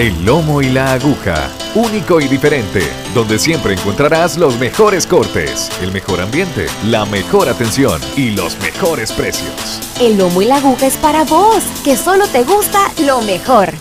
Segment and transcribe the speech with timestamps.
[0.00, 2.80] El lomo y la aguja, único y diferente,
[3.12, 9.12] donde siempre encontrarás los mejores cortes, el mejor ambiente, la mejor atención y los mejores
[9.12, 9.52] precios.
[10.00, 13.74] El lomo y la aguja es para vos, que solo te gusta lo mejor.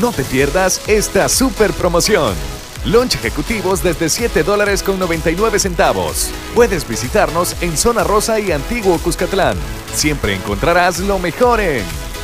[0.00, 2.32] No te pierdas esta super promoción.
[2.86, 6.30] Lunch ejecutivos desde 7 dólares con 99 centavos.
[6.54, 9.58] Puedes visitarnos en Zona Rosa y Antiguo Cuscatlán.
[9.94, 11.84] Siempre encontrarás lo mejor en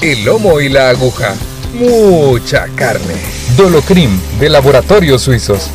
[0.00, 1.34] El lomo y la aguja.
[1.72, 3.14] Mucha carne.
[3.56, 5.70] Dolocrim de Laboratorios Suizos.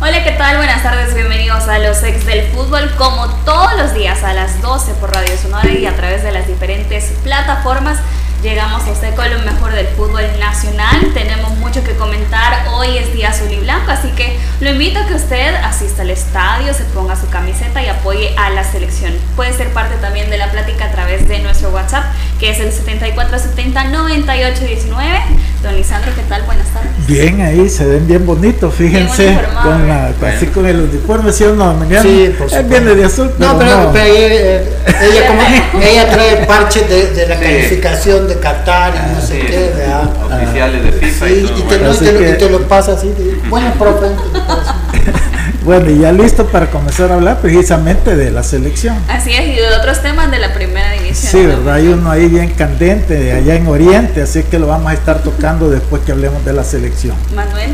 [0.00, 0.56] Hola, ¿qué tal?
[0.56, 4.92] Buenas tardes, bienvenidos a los ex del fútbol, como todos los días a las 12
[4.94, 7.98] por Radio Sonora y a través de las diferentes plataformas.
[8.42, 11.12] Llegamos a usted con lo mejor del fútbol nacional.
[11.14, 12.66] Tenemos mucho que comentar.
[12.72, 16.10] Hoy es día azul y blanco, así que lo invito a que usted asista al
[16.10, 19.12] estadio, se ponga su camiseta y apoye a la selección.
[19.36, 22.04] Puede ser parte también de la plática a través de nuestro WhatsApp,
[22.40, 25.22] que es el 7470-9819.
[25.62, 26.42] Don Lisandro, ¿qué tal?
[26.42, 26.90] Buenas tardes.
[27.06, 29.26] Bien, ahí se ven bien bonitos, fíjense.
[29.26, 31.72] Bien con la, Así con el uniforme, ¿sí o no?
[31.74, 32.68] Mañana Sí, por él supuesto.
[32.68, 33.92] viene de azul, pero No, pero, no.
[33.92, 34.60] pero ella,
[35.02, 35.42] ella, como,
[35.84, 40.10] ella trae parches de, de la calificación de Qatar y no sé Sí, qué, ¿verdad?
[40.26, 41.54] oficiales de FIFA Sí, y y todo.
[41.54, 41.84] te, bueno.
[41.84, 43.08] lo, Así y te lo- que- y te lo pasa así.
[43.10, 44.06] de, bueno, profe.
[45.64, 48.96] Bueno, y ya listo para comenzar a hablar precisamente de la selección.
[49.08, 51.30] Así es, y de otros temas de la primera división.
[51.32, 51.46] Sí.
[51.46, 51.74] ¿verdad?
[51.74, 55.22] Hay uno ahí bien candente, de allá en Oriente, así que lo vamos a estar
[55.22, 57.14] tocando después que hablemos de la selección.
[57.34, 57.70] Manuel,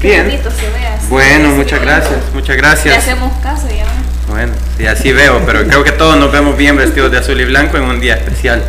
[0.00, 0.24] qué Bien.
[0.26, 1.06] bonito se ve así.
[1.08, 2.98] Bueno, muchas sí, gracias, muchas Le gracias.
[2.98, 3.84] hacemos caso ya.
[4.28, 7.44] Bueno, sí, así veo, pero creo que todos nos vemos bien vestidos de azul y
[7.44, 8.62] blanco en un día especial,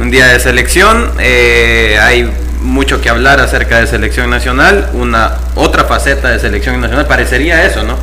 [0.00, 1.12] un día de selección.
[1.18, 2.30] eh, hay
[2.66, 7.82] mucho que hablar acerca de selección nacional, una otra faceta de selección nacional, parecería eso,
[7.82, 7.96] ¿no?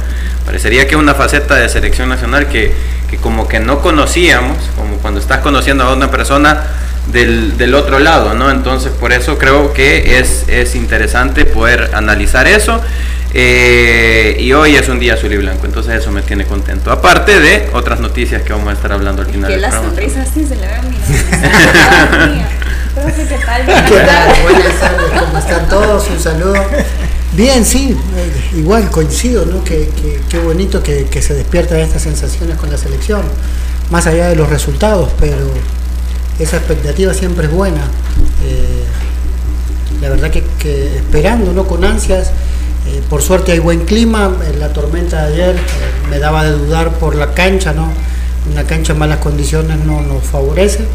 [0.46, 2.74] Parecería que una faceta de selección nacional que,
[3.10, 6.64] que como que no conocíamos, como cuando estás conociendo a una persona
[7.12, 8.50] del, del otro lado, ¿no?
[8.52, 12.82] Entonces por eso creo que es, es interesante poder analizar eso.
[13.36, 16.92] eh, y hoy es un día azul y blanco, entonces eso me tiene contento.
[16.92, 19.96] Aparte de otras noticias que vamos a estar hablando al final Que del la programa.
[19.96, 20.68] sonrisa sí se le.
[22.94, 23.66] Profe, ¿qué tal?
[23.66, 24.34] ¿Qué tal?
[24.44, 26.10] Buenas tardes, ¿cómo están todos?
[26.10, 26.54] Un saludo.
[27.34, 27.98] Bien, sí,
[28.56, 29.64] igual coincido, ¿no?
[29.64, 33.24] Que, que- qué bonito que, que se despiertan estas sensaciones con la selección,
[33.90, 35.38] más allá de los resultados, pero
[36.40, 37.82] esa expectativa siempre es buena.
[38.46, 38.84] Eh,
[40.02, 41.66] la verdad que, que esperando, ¿no?
[41.66, 42.28] Con ansias.
[42.88, 45.60] Eh, por suerte hay buen clima, la tormenta de ayer eh,
[46.10, 47.92] me daba de dudar por la cancha, ¿no?
[48.52, 50.86] Una cancha en malas condiciones no nos favorece.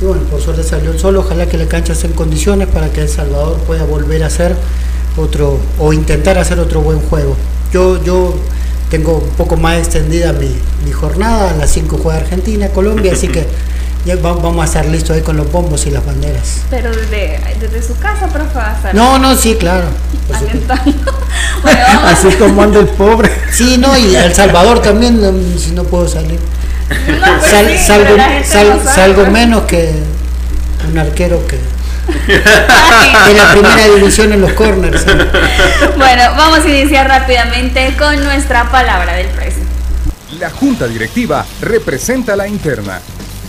[0.00, 2.90] Y bueno, por suerte salió el sol, ojalá que la cancha esté en condiciones para
[2.90, 4.54] que El Salvador pueda volver a hacer
[5.16, 7.36] otro, o intentar hacer otro buen juego.
[7.72, 8.34] Yo, yo
[8.90, 10.54] tengo un poco más extendida mi,
[10.84, 13.46] mi jornada, a las 5 juega Argentina, Colombia, así que
[14.06, 16.60] ya va- vamos a estar listos ahí con los bombos y las banderas.
[16.70, 19.86] Pero desde, desde su casa, profe, va a estar No, no, sí, claro.
[22.04, 23.30] Así como anda el pobre.
[23.52, 25.20] Sí, no, y El Salvador también,
[25.58, 26.38] si no puedo salir.
[26.88, 27.68] No, pero Sal-
[28.44, 29.92] sí, salgo, menos que
[30.90, 31.58] un arquero que
[32.08, 35.02] en la primera división en los corners.
[35.06, 35.28] ¿eh?
[35.96, 39.62] Bueno, vamos a iniciar rápidamente con nuestra palabra del precio.
[40.38, 43.00] La junta directiva representa la interna.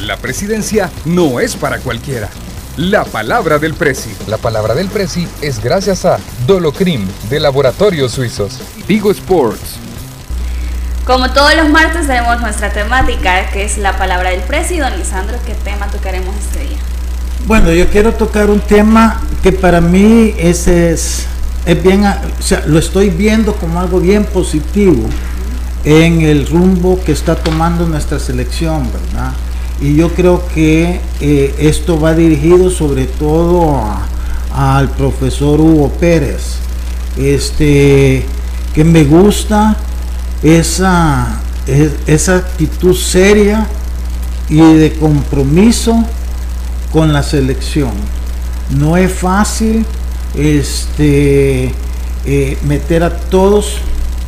[0.01, 2.29] La presidencia no es para cualquiera.
[2.77, 4.11] La palabra del Presi.
[4.27, 8.59] La palabra del Presi es gracias a Dolocrim de Laboratorios Suizos.
[8.87, 9.75] Vigo Sports.
[11.09, 14.75] Como todos los martes tenemos nuestra temática, que es la palabra del precio.
[14.75, 16.77] Y don Lisandro, ¿qué tema tocaremos este día?
[17.47, 21.25] Bueno, yo quiero tocar un tema que para mí ese es,
[21.65, 25.09] es bien, o sea, lo estoy viendo como algo bien positivo
[25.83, 29.31] en el rumbo que está tomando nuestra selección, ¿verdad?
[29.81, 33.81] Y yo creo que eh, esto va dirigido sobre todo
[34.53, 36.57] al profesor Hugo Pérez,
[37.17, 38.27] este,
[38.75, 39.75] que me gusta
[40.43, 43.67] esa, es- esa actitud seria
[44.49, 46.03] y de compromiso
[46.91, 47.91] con la selección.
[48.71, 49.85] No es fácil
[50.35, 51.73] este,
[52.25, 53.77] eh, meter a todos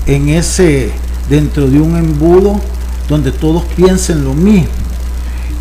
[0.05, 0.91] en ese,
[1.29, 2.59] dentro de un embudo
[3.07, 4.67] donde todos piensen lo mismo.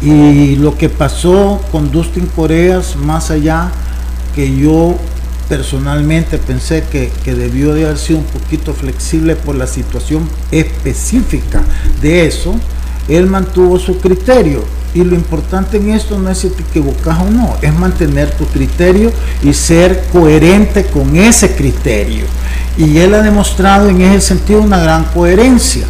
[0.03, 3.70] Y lo que pasó con Dustin Coreas, más allá
[4.35, 4.96] que yo
[5.50, 11.64] personalmente pensé que, que, debió de haber sido un poquito flexible por la situación específica
[12.00, 12.55] de eso,
[13.08, 14.62] él mantuvo su criterio.
[14.94, 18.47] Y lo importante en esto no es si te equivocas o no, es mantener tu
[18.47, 19.12] criterio
[19.43, 22.26] y ser coherente con ese criterio.
[22.79, 25.85] Y él ha demostrado en ese sentido una gran coherencia.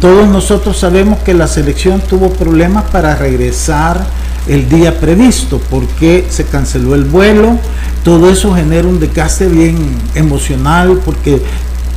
[0.00, 4.04] Todos nosotros sabemos que la selección tuvo problemas para regresar
[4.48, 7.58] el día previsto, porque se canceló el vuelo,
[8.04, 9.76] todo eso genera un desgaste bien
[10.14, 11.42] emocional, porque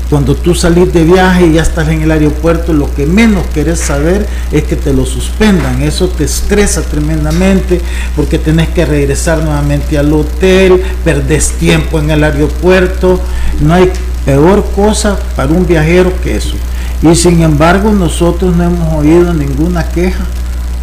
[0.10, 3.80] cuando tú salís de viaje y ya estás en el aeropuerto, lo que menos querés
[3.80, 5.84] saber es que te lo suspendan.
[5.84, 7.80] Eso te estresa tremendamente
[8.16, 13.22] porque tenés que regresar nuevamente al hotel, perdés tiempo en el aeropuerto.
[13.62, 13.92] No hay
[14.25, 16.56] peor cosa para un viajero que eso.
[17.04, 20.25] Y sin embargo nosotros no hemos oído ninguna queja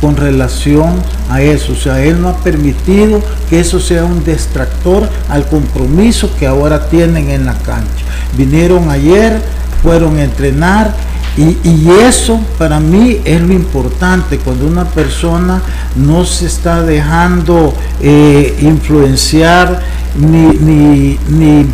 [0.01, 1.73] con relación a eso.
[1.73, 6.89] O sea, él no ha permitido que eso sea un distractor al compromiso que ahora
[6.89, 8.05] tienen en la cancha.
[8.37, 9.41] Vinieron ayer,
[9.83, 10.95] fueron a entrenar
[11.37, 15.61] y, eso para mí es lo importante, cuando una persona
[15.95, 19.83] no se está dejando eh, influenciar
[20.19, 21.67] ni, ni,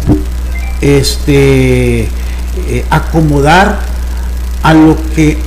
[0.81, 3.79] este, eh, acomodar
[4.65, 5.39] a lo que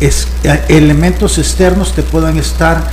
[0.00, 2.90] es, eh, elementos externos te puedan estar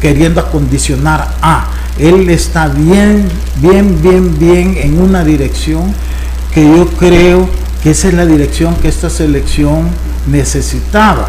[0.00, 1.68] queriendo acondicionar a.
[1.98, 5.94] Él está bien, bien, bien, bien en una dirección
[6.52, 7.48] que yo creo
[7.82, 9.88] que esa es la dirección que esta selección
[10.26, 11.28] necesitaba.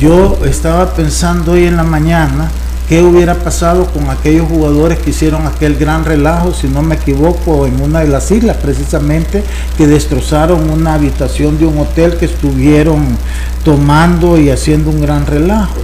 [0.00, 2.50] Yo estaba pensando hoy en la mañana
[2.88, 7.66] qué hubiera pasado con aquellos jugadores que hicieron aquel gran relajo, si no me equivoco,
[7.66, 9.44] en una de las islas precisamente,
[9.76, 13.06] que destrozaron una habitación de un hotel que estuvieron
[13.64, 15.76] tomando y haciendo un gran relajo.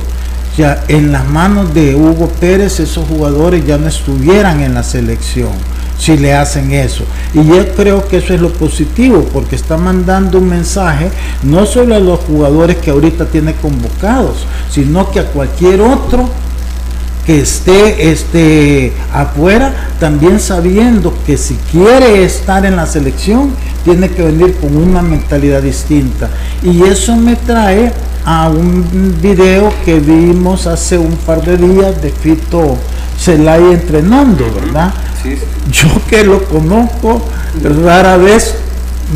[0.56, 5.50] Ya en las manos de Hugo Pérez esos jugadores ya no estuvieran en la selección
[5.98, 7.04] si le hacen eso.
[7.32, 11.10] Y yo creo que eso es lo positivo, porque está mandando un mensaje
[11.42, 16.28] no solo a los jugadores que ahorita tiene convocados, sino que a cualquier otro
[17.24, 23.50] que esté este, afuera, también sabiendo que si quiere estar en la selección,
[23.84, 26.28] tiene que venir con una mentalidad distinta.
[26.62, 27.92] Y eso me trae
[28.26, 32.76] a un video que vimos hace un par de días de Fito
[33.18, 34.92] Celaya entrenando, ¿verdad?
[35.70, 37.22] Yo que lo conozco,
[37.82, 38.54] rara vez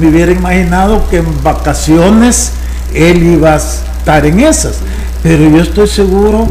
[0.00, 2.52] me hubiera imaginado que en vacaciones
[2.94, 4.76] él iba a estar en esas.
[5.22, 6.48] Pero yo estoy seguro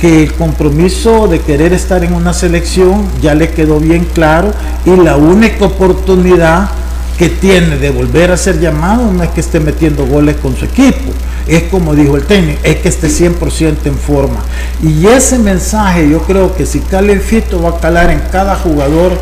[0.00, 4.52] que el compromiso de querer estar en una selección ya le quedó bien claro
[4.84, 6.70] y la única oportunidad
[7.18, 10.66] que tiene de volver a ser llamado no es que esté metiendo goles con su
[10.66, 11.10] equipo,
[11.48, 14.44] es como dijo el técnico, es que esté 100% en forma.
[14.80, 19.12] Y ese mensaje yo creo que si cale Fito va a calar en cada jugador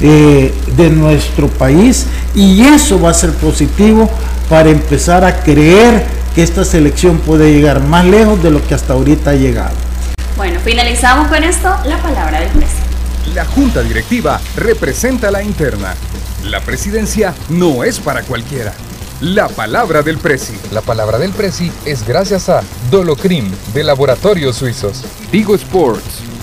[0.00, 4.10] eh, de nuestro país y eso va a ser positivo
[4.48, 8.94] para empezar a creer que esta selección puede llegar más lejos de lo que hasta
[8.94, 9.93] ahorita ha llegado.
[10.36, 12.88] Bueno, finalizamos con esto, la palabra del presidente.
[13.34, 15.94] La junta directiva representa la interna.
[16.42, 18.72] La presidencia no es para cualquiera.
[19.20, 20.54] La palabra del Presi.
[20.72, 25.04] La palabra del Presi es gracias a Dolocrim de Laboratorios Suizos.
[25.30, 26.33] Vigo Sports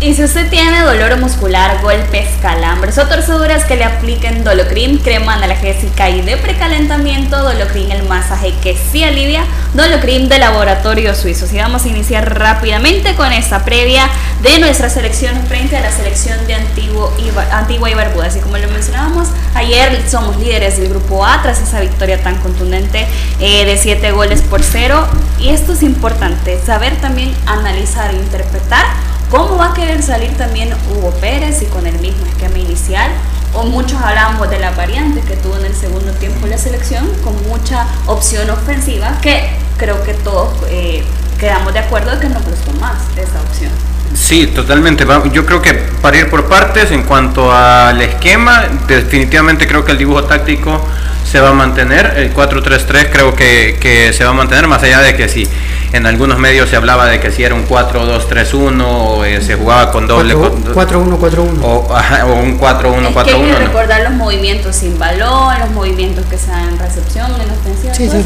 [0.00, 5.34] y si usted tiene dolor muscular, golpes, calambres o torceduras que le apliquen Dolocrim, crema
[5.34, 11.46] analgésica y de precalentamiento, Dolocrim el masaje que sí alivia, Dolocrim de laboratorio suizo.
[11.52, 14.08] Y vamos a iniciar rápidamente con esta previa
[14.40, 17.12] de nuestra selección frente a la selección de Antiguo
[17.50, 18.26] Antigua y Barbuda.
[18.26, 23.04] Así como lo mencionábamos, ayer somos líderes del grupo A tras esa victoria tan contundente
[23.40, 25.08] eh, de 7 goles por 0.
[25.40, 28.86] Y esto es importante, saber también analizar e interpretar
[29.30, 33.10] ¿Cómo va a querer salir también Hugo Pérez y con el mismo esquema inicial?
[33.52, 37.34] O muchos hablamos de las variantes que tuvo en el segundo tiempo la selección, con
[37.46, 41.04] mucha opción ofensiva, que creo que todos eh,
[41.38, 43.70] quedamos de acuerdo de que no gustó más esa opción.
[44.14, 45.06] Sí, totalmente.
[45.32, 49.98] Yo creo que para ir por partes, en cuanto al esquema, definitivamente creo que el
[49.98, 50.80] dibujo táctico
[51.28, 52.14] se va a mantener.
[52.16, 55.46] El 4-3-3 creo que, que, se va a mantener, más allá de que si
[55.92, 59.90] en algunos medios se hablaba de que si era un 4-2-3-1 o eh, se jugaba
[59.90, 61.66] con doble 4-1-4-1 o,
[62.26, 63.26] o, un 4-1-4-1.
[63.26, 67.50] Hay que recordar los movimientos sin balón, los movimientos que se dan en recepción, en
[67.50, 67.94] ofensiva.
[67.94, 68.24] Sí, sí.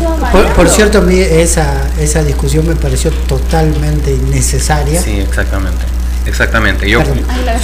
[0.55, 5.01] Por, cierto, a mí esa, esa discusión me pareció totalmente innecesaria.
[5.01, 6.02] Sí, exactamente.
[6.27, 6.89] Exactamente.
[6.89, 7.03] Yo,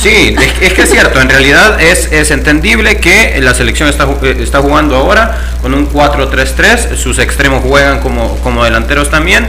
[0.00, 1.20] sí, es, es que es cierto.
[1.20, 5.90] En realidad es, es entendible que la selección está, eh, está jugando ahora con un
[5.90, 6.96] 4-3-3.
[6.96, 9.46] Sus extremos juegan como, como delanteros también.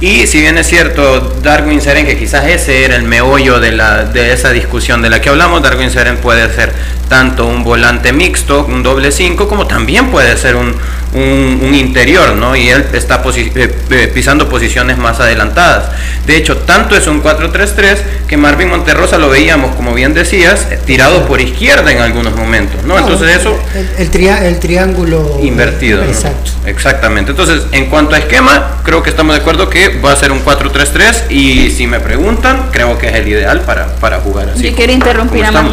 [0.00, 4.04] Y si bien es cierto, Darwin Seren, que quizás ese era el meollo de, la,
[4.04, 6.72] de esa discusión de la que hablamos, Darwin Seren puede ser
[7.10, 10.72] tanto un volante mixto, un doble 5, como también puede ser un,
[11.12, 12.54] un, un interior, ¿no?
[12.54, 15.90] Y él está posi- eh, eh, pisando posiciones más adelantadas.
[16.24, 17.96] De hecho, tanto es un 4-3-3
[18.28, 22.84] que Marvin Monterrosa lo veíamos, como bien decías, eh, tirado por izquierda en algunos momentos,
[22.84, 22.96] ¿no?
[22.96, 26.04] Entonces eso El, el tria- el triángulo invertido.
[26.04, 26.08] ¿no?
[26.08, 26.52] Exacto.
[26.64, 27.32] Exactamente.
[27.32, 30.44] Entonces, en cuanto a esquema, creo que estamos de acuerdo que va a ser un
[30.44, 34.62] 4-3-3 y si me preguntan, creo que es el ideal para, para jugar así.
[34.70, 35.72] Yo quiero interrumpir a estamos.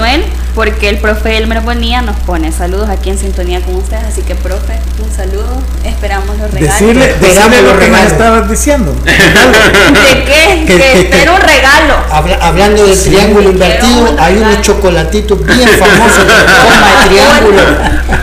[0.58, 4.34] Porque el profe Elmer Bonilla nos pone saludos aquí en sintonía con ustedes, así que
[4.34, 6.80] profe, un saludo, esperamos los regalos.
[6.80, 8.92] Decirle, decirle los lo que estabas diciendo.
[9.06, 10.66] ¿De qué?
[10.66, 11.94] Que- Que, que- espero un regalo.
[12.12, 17.10] Habla- hablando del triángulo quiero invertido, un hay unos chocolatitos bien famosos de forma de
[17.10, 17.62] triángulo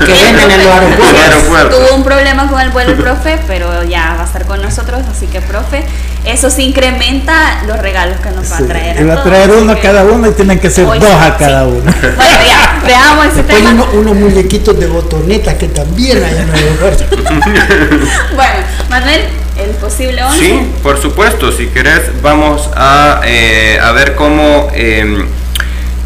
[0.05, 1.21] que venden en los aeropuertos.
[1.23, 1.77] Aeropuerto.
[1.77, 5.03] Tuvo un problema con el vuelo el profe, pero ya va a estar con nosotros,
[5.09, 5.85] así que profe,
[6.25, 9.01] eso sí incrementa los regalos que nos va Sí, a traer.
[9.01, 11.33] iba a todos, traer uno a cada uno y tienen que ser dos a sí.
[11.39, 11.83] cada uno.
[11.83, 13.71] Bueno, ya, veamos ese Después tema.
[13.73, 17.05] uno- unos muñequitos de botonetas que también hay en el aeropuerto.
[18.35, 18.55] Bueno,
[18.91, 19.21] Manuel,
[19.57, 20.39] el posible 11.
[20.39, 21.53] Sí, por supuesto.
[21.53, 25.25] Si querés, vamos a, eh, a ver cómo, eh,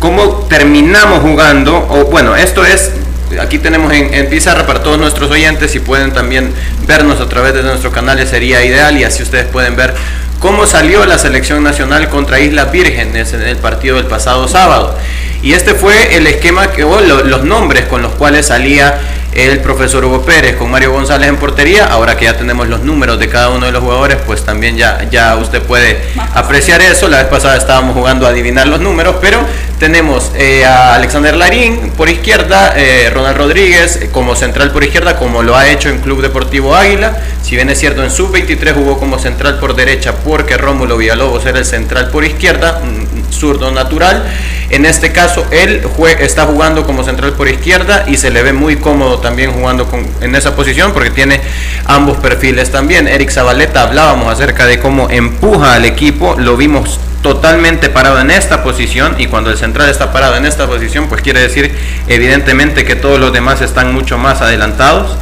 [0.01, 1.77] cómo terminamos jugando.
[1.89, 2.93] O bueno, esto es.
[3.41, 5.71] Aquí tenemos en, en pizarra para todos nuestros oyentes.
[5.71, 6.53] Si pueden también
[6.87, 8.97] vernos a través de nuestros canales, sería ideal.
[8.99, 9.95] Y así ustedes pueden ver
[10.41, 14.97] cómo salió la selección nacional contra Islas Vírgenes en el partido del pasado sábado.
[15.43, 18.99] Y este fue el esquema que, o lo- los nombres con los cuales salía
[19.35, 21.85] el profesor Hugo Pérez con Mario González en portería.
[21.87, 25.07] Ahora que ya tenemos los números de cada uno de los jugadores, pues también ya,
[25.13, 26.01] ya usted puede
[26.35, 27.09] apreciar eso.
[27.09, 29.39] La vez pasada estábamos jugando a adivinar los números, pero
[29.79, 35.17] tenemos eh, a Alexander Larín por izquierda, eh, Ronald Rodríguez eh, como central por izquierda,
[35.17, 37.17] como lo ha hecho en Club Deportivo Águila.
[37.43, 41.59] Si bien es cierto, en sub-23 jugó como central por derecha porque Rómulo Villalobos era
[41.59, 44.25] el central por izquierda, mm, zurdo natural.
[44.71, 45.83] En este caso, él
[46.21, 49.89] está jugando como central por izquierda y se le ve muy cómodo también jugando
[50.21, 51.41] en esa posición porque tiene
[51.87, 53.09] ambos perfiles también.
[53.09, 58.63] Eric Zabaleta hablábamos acerca de cómo empuja al equipo, lo vimos totalmente parado en esta
[58.63, 61.75] posición y cuando el central está parado en esta posición, pues quiere decir
[62.07, 65.17] evidentemente que todos los demás están mucho más adelantados.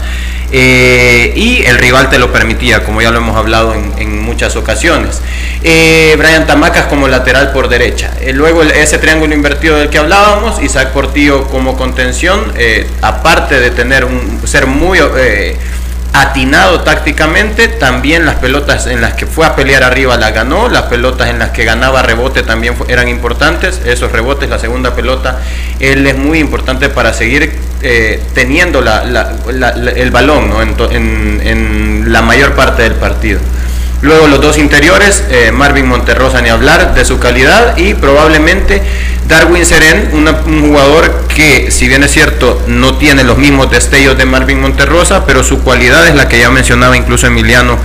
[0.52, 5.22] Eh, y el rival te lo permitía, como ya lo hemos hablado en, muchas ocasiones.
[5.62, 8.12] Eh, Brian Tamacas como lateral por derecha.
[8.20, 13.70] Eh, luego ese triángulo invertido del que hablábamos, Isaac Portillo como contención, eh, aparte de
[13.70, 14.98] tener un, ser muy
[16.20, 20.82] atinado tácticamente, también las pelotas en las que fue a pelear arriba las ganó, las
[20.82, 25.40] pelotas en las que ganaba rebote también eran importantes, esos rebotes, la segunda pelota,
[25.80, 30.62] él es muy importante para seguir eh, teniendo la- la- la- la- el balón ¿no?
[30.62, 33.40] en la mayor parte del partido.
[34.02, 38.82] Luego los dos interiores, eh, Marvin Monterrosa ni hablar de su calidad y probablemente
[39.26, 44.24] Darwin Seren, un jugador que si bien es cierto no tiene los mismos destellos de
[44.24, 47.78] Marvin Monterrosa, pero su cualidad es la que ya mencionaba incluso Emiliano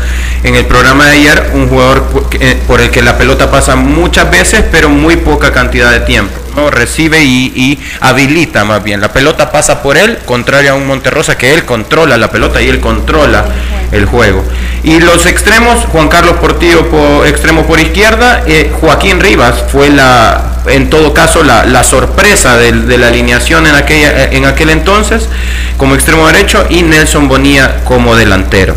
[0.44, 2.04] en el programa de ayer, un jugador
[2.40, 6.34] eh, por el que la pelota pasa muchas veces pero muy poca cantidad de tiempo.
[6.56, 6.70] ¿no?
[6.70, 9.02] Recibe y, y habilita más bien.
[9.02, 12.70] La pelota pasa por él, contrario a un Monterrosa que él controla la pelota y
[12.70, 13.46] él controla
[13.92, 14.44] el juego.
[14.84, 20.56] Y los extremos, Juan Carlos Portillo por extremo por izquierda, eh, Joaquín Rivas fue la,
[20.68, 25.30] en todo caso, la, la sorpresa del- de, la alineación en, aquella, en aquel entonces
[25.78, 28.76] como extremo derecho y Nelson Bonilla como delantero.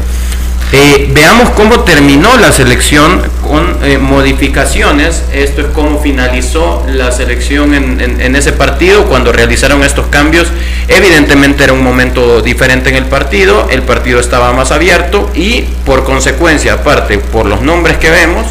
[0.77, 5.23] Eh, veamos cómo terminó la selección con eh, modificaciones.
[5.33, 10.49] Esto es cómo finalizó la selección en, en- en ese partido cuando realizaron estos cambios.
[10.89, 13.69] Evidentemente era un momento diferente en el partido.
[13.71, 18.45] El partido estaba más abierto y por consecuencia, aparte por los nombres que vemos,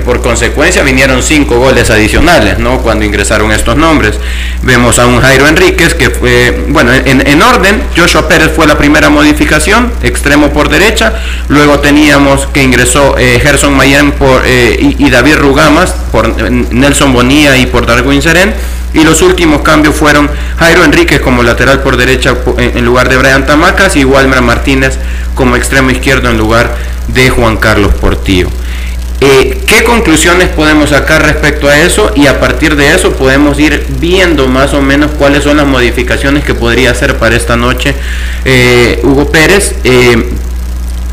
[0.00, 2.78] por consecuencia vinieron cinco goles adicionales, ¿no?
[2.78, 4.18] Cuando ingresaron estos nombres.
[4.62, 8.78] Vemos a un Jairo Enríquez que fue, bueno, en, en orden, Joshua Pérez fue la
[8.78, 11.14] primera modificación, extremo por derecha,
[11.48, 17.12] luego teníamos que ingresó eh, Gerson Mayen por, eh, y, David Rugamas por eh, Nelson
[17.12, 18.54] Bonilla y por Darwin Seren.
[18.94, 23.46] Y los últimos cambios fueron Jairo Enríquez como lateral por derecha en lugar de Brian
[23.46, 24.98] Tamacas y Walmer Martínez
[25.34, 26.76] como extremo izquierdo en lugar
[27.08, 28.48] de Juan Carlos Portillo.
[29.24, 32.10] Eh, ¿Qué conclusiones podemos sacar respecto a eso?
[32.16, 36.42] Y a partir de eso podemos ir viendo más o menos cuáles son las modificaciones
[36.42, 37.94] que podría hacer para esta noche
[38.44, 39.76] eh, Hugo Pérez.
[39.84, 40.28] Eh,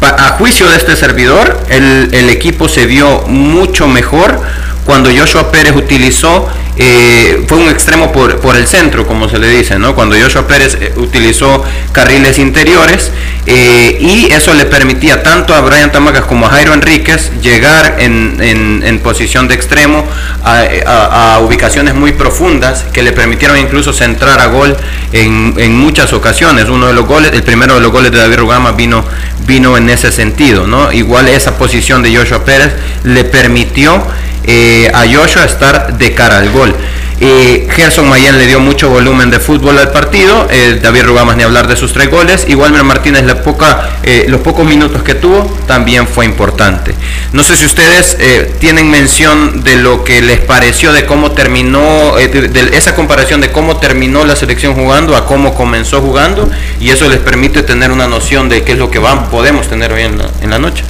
[0.01, 4.41] a juicio de este servidor, el, el equipo se vio mucho mejor
[4.87, 6.49] cuando Joshua Pérez utilizó
[6.81, 9.95] eh, fue un extremo por, por, el centro, como se le dice, ¿no?
[9.95, 13.11] Cuando Joshua Pérez eh, utilizó carriles interiores
[13.45, 18.37] eh, y eso le permitía tanto a Brian Tamacas como a Jairo Enríquez llegar en,
[18.41, 20.05] en, posición de extremo
[20.45, 24.77] a, ubicaciones muy profundas que le permitieron incluso centrar a gol
[25.11, 26.69] en, en, muchas ocasiones.
[26.69, 29.03] Uno de los goles, el primero de los goles de David Rugama vino,
[29.45, 30.93] vino en ese sentido, ¿no?
[30.93, 32.71] Igual esa posición de Joshua Pérez
[33.03, 34.01] le permitió
[34.51, 36.75] eh, a Joshua estar de cara al gol.
[37.21, 41.43] Eh, Gerson Mayen le dio mucho volumen de fútbol al partido, eh, David Rugamas ni
[41.43, 45.15] hablar de sus tres goles, y Walmer Martínez la poca, eh, los pocos minutos que
[45.15, 46.95] tuvo también fue importante.
[47.33, 48.17] No sé si ustedes
[48.59, 53.77] tienen mención de lo que les pareció de cómo terminó, de, esa comparación de cómo
[53.77, 58.47] terminó la selección jugando a cómo comenzó jugando, y eso les permite tener una noción
[58.47, 60.85] de qué es lo que van, podemos tener hoy en la, en la noche.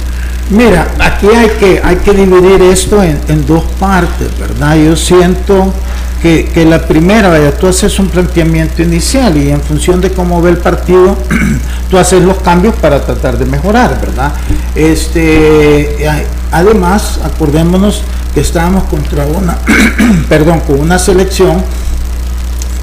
[0.50, 4.76] Mira, aquí hay que, hay que dividir esto en, dos partes, ¿verdad?
[4.76, 5.72] Yo siento
[6.20, 10.50] que, la primera, vaya, tú haces un planteamiento inicial y en función de cómo ve
[10.50, 11.16] el partido,
[11.90, 14.32] tú haces los cambios para tratar de mejorar, ¿verdad?
[14.74, 16.08] Este,
[16.50, 18.02] además, acordémonos
[18.34, 19.56] que estábamos contra una,
[20.28, 21.62] perdón, con una selección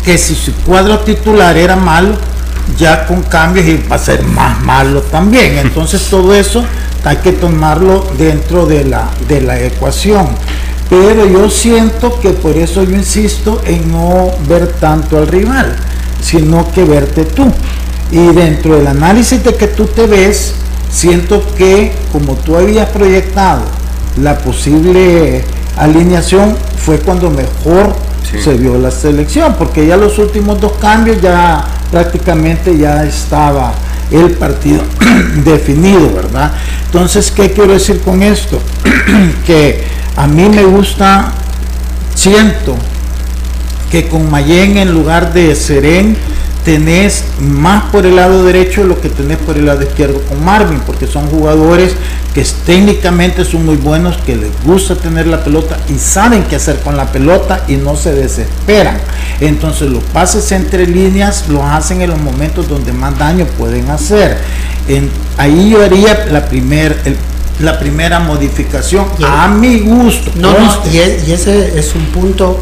[0.05, 2.15] que si su cuadro titular era malo,
[2.77, 5.57] ya con cambios iba a ser más malo también.
[5.63, 6.63] Entonces todo eso
[7.03, 10.27] hay que tomarlo dentro de la, de la ecuación.
[10.89, 15.75] Pero yo siento que por eso yo insisto en no ver tanto al rival,
[16.21, 17.51] sino que verte tú.
[18.11, 20.53] Y dentro del análisis de que tú te ves,
[20.89, 23.63] siento que como tú habías proyectado
[24.21, 25.43] la posible
[25.77, 27.93] alineación, fue cuando mejor
[28.43, 33.73] se vio la selección, porque ya los últimos dos cambios ya prácticamente ya estaba
[34.11, 34.83] el partido
[35.43, 36.53] definido, ¿verdad?
[36.85, 38.61] Entonces, ¿qué quiero decir con esto?
[39.45, 39.83] que
[40.15, 41.33] a mí me gusta,
[42.15, 42.75] siento
[43.91, 46.17] que con Mayen en lugar de Seren
[46.67, 50.43] tenés más por el lado derecho de lo que tenés por el lado izquierdo con
[50.43, 51.95] Marvin, porque son jugadores
[52.33, 56.81] que técnicamente son muy buenos, que les gusta tener la pelota y saben qué hacer
[56.81, 58.97] con la pelota y no se desesperan.
[59.39, 64.37] Entonces los pases entre líneas los hacen en los momentos donde más daño pueden hacer.
[64.89, 66.97] En, ahí yo haría la, primer,
[67.61, 70.31] la primera modificación a mi gusto.
[70.35, 72.59] No, no, y, y ese es un punto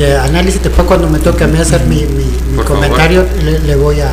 [0.00, 0.62] de análisis.
[0.62, 2.06] Después cuando me toque a mí hacer mi,
[2.64, 4.12] comentario, le, voy a,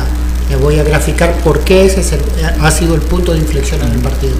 [0.50, 2.18] le voy a graficar por qué ese
[2.60, 4.34] ha sido el punto de inflexión en el partido.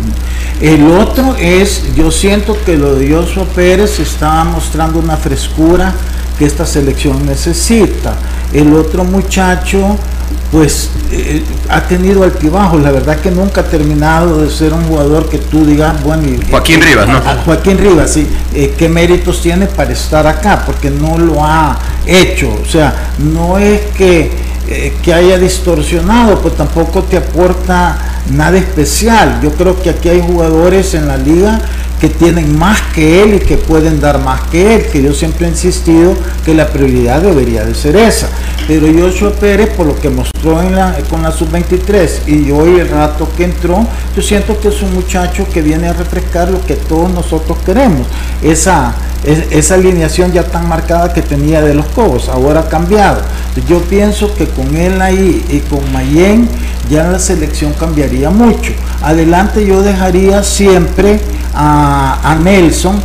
[0.60, 5.94] El otro es, yo siento que lo de Joshua Pérez está mostrando una frescura
[6.38, 8.16] que esta selección necesita.
[8.52, 9.96] El otro muchacho
[10.50, 15.28] pues eh, ha tenido altibajos, la verdad que nunca ha terminado de ser un jugador
[15.28, 17.20] que tú digas, bueno, Joaquín Rivas, ¿no?
[17.44, 22.58] Joaquín Rivas, sí, eh, qué méritos tiene para estar acá, porque no lo ha hecho,
[22.62, 24.30] o sea, no es que,
[24.68, 27.98] eh, que haya distorsionado, pues tampoco te aporta
[28.30, 31.60] nada especial, yo creo que aquí hay jugadores en la liga
[32.00, 35.46] que tienen más que él y que pueden dar más que él, que yo siempre
[35.46, 38.28] he insistido que la prioridad debería de ser esa.
[38.66, 40.60] Pero Joshua Pérez, por lo que mostró
[41.08, 45.46] con la sub-23 y hoy el rato que entró, yo siento que es un muchacho
[45.52, 48.06] que viene a refrescar lo que todos nosotros queremos.
[48.42, 53.22] Esa, esa alineación ya tan marcada que tenía de los Cobos, ahora ha cambiado.
[53.66, 56.48] Yo pienso que con él ahí y con Mayen
[56.88, 58.72] ya la selección cambiaría mucho.
[59.02, 61.20] Adelante yo dejaría siempre
[61.54, 63.00] a, Nelson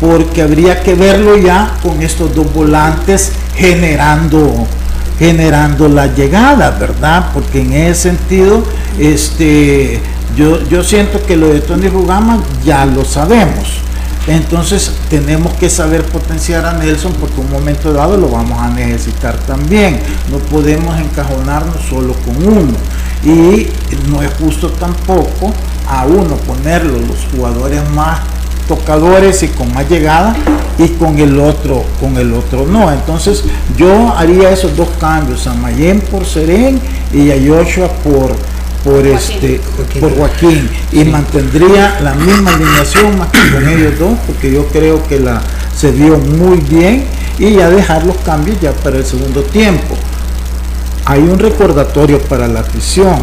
[0.00, 4.66] porque habría que verlo ya con estos dos volantes generando
[5.18, 7.30] generando la llegada, ¿verdad?
[7.32, 8.62] Porque en ese sentido,
[8.98, 9.98] este,
[10.36, 13.80] yo, yo siento que lo de Tony Rugama ya lo sabemos.
[14.26, 19.36] Entonces tenemos que saber potenciar a Nelson porque un momento dado lo vamos a necesitar
[19.46, 20.00] también.
[20.30, 22.72] No podemos encajonarnos solo con uno.
[23.26, 23.66] Y
[24.08, 25.52] no es justo tampoco
[25.88, 28.20] a uno ponerlo los jugadores más
[28.68, 30.34] tocadores y con más llegada
[30.78, 32.92] y con el otro con el otro no.
[32.92, 33.44] Entonces
[33.76, 36.80] yo haría esos dos cambios a Mayen por Seren
[37.12, 38.36] y a Joshua por
[38.84, 39.60] por este
[40.00, 40.70] por Joaquín.
[40.92, 45.42] Y mantendría la misma alineación más que con ellos dos porque yo creo que la
[45.76, 47.04] se vio muy bien
[47.38, 49.94] y ya dejar los cambios ya para el segundo tiempo
[51.06, 53.22] hay un recordatorio para la afición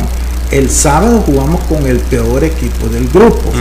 [0.54, 3.52] el sábado jugamos con el peor equipo del grupo.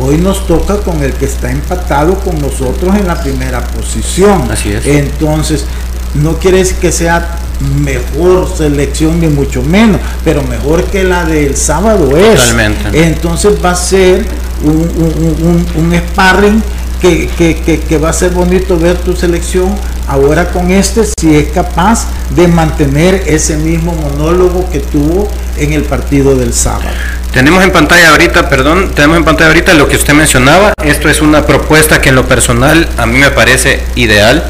[0.00, 4.50] Hoy nos toca con el que está empatado con nosotros en la primera posición.
[4.50, 4.86] Así es.
[4.86, 5.66] Entonces,
[6.14, 7.38] no quiere decir que sea
[7.82, 12.40] mejor selección ni mucho menos, pero mejor que la del sábado es.
[12.40, 13.06] Totalmente.
[13.06, 14.24] Entonces va a ser
[14.64, 16.62] un, un, sparring
[17.00, 19.74] que, que, que, va a ser bonito ver tu selección
[20.08, 25.82] ahora con este si es capaz de mantener ese mismo monólogo que tuvo en el
[25.82, 26.88] partido del sábado.
[27.32, 30.72] Tenemos en pantalla ahorita, perdón, tenemos en pantalla ahorita lo que usted mencionaba.
[30.82, 34.42] Esto es una propuesta que en lo personal a mí me parece ideal.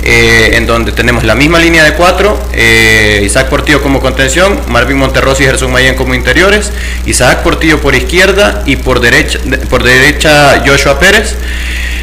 [0.00, 4.96] Eh, en donde tenemos la misma línea de cuatro, eh, Isaac Portillo como contención, Marvin
[4.96, 6.70] Monterroso y Gerson Mayen como interiores,
[7.04, 11.34] Isaac Portillo por izquierda y por derecha, por derecha Joshua Pérez.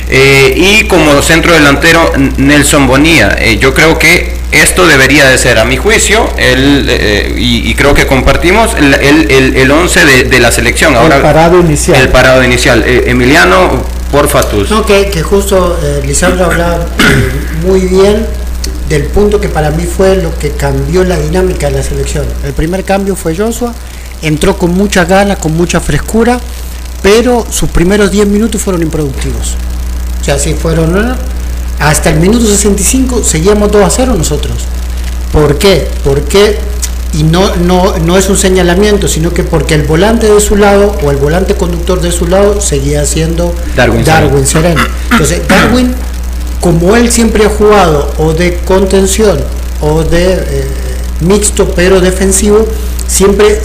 [0.10, 3.38] Eh, y como centro delantero Nelson Bonilla.
[3.60, 8.74] yo creo que esto debería de ser, a mi juicio, el, y, creo que compartimos
[8.76, 10.96] el, el, el 11 de, la selección.
[10.96, 12.00] Ahora, el parado inicial.
[12.00, 12.84] El parado inicial.
[12.86, 18.26] Emiliano, Porfa, No, que, que justo eh, Lisandro hablaba eh, muy bien
[18.88, 22.26] del punto que para mí fue lo que cambió la dinámica de la selección.
[22.46, 23.74] El primer cambio fue Joshua,
[24.22, 26.40] entró con mucha gana, con mucha frescura,
[27.02, 29.58] pero sus primeros 10 minutos fueron improductivos.
[30.26, 31.16] O sea, si fueron
[31.80, 34.56] hasta el minuto 65 seguíamos 2 a 0 nosotros.
[35.32, 35.88] ¿Por qué?
[36.04, 36.58] Porque
[37.14, 40.98] y no, no, no es un señalamiento, sino que porque el volante de su lado
[41.04, 44.82] o el volante conductor de su lado seguía siendo Darwin, Darwin Sereno.
[45.12, 45.94] Entonces, Darwin,
[46.60, 49.38] como él siempre ha jugado o de contención
[49.80, 50.68] o de eh,
[51.20, 52.68] mixto pero defensivo,
[53.08, 53.62] siempre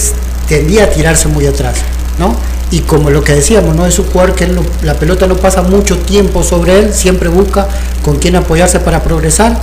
[0.46, 1.76] tendía a tirarse muy atrás,
[2.18, 2.36] ¿no?
[2.70, 4.48] Y como lo que decíamos, no es un jugador que
[4.82, 7.66] la pelota no pasa mucho tiempo sobre él, siempre busca
[8.02, 9.58] con quién apoyarse para progresar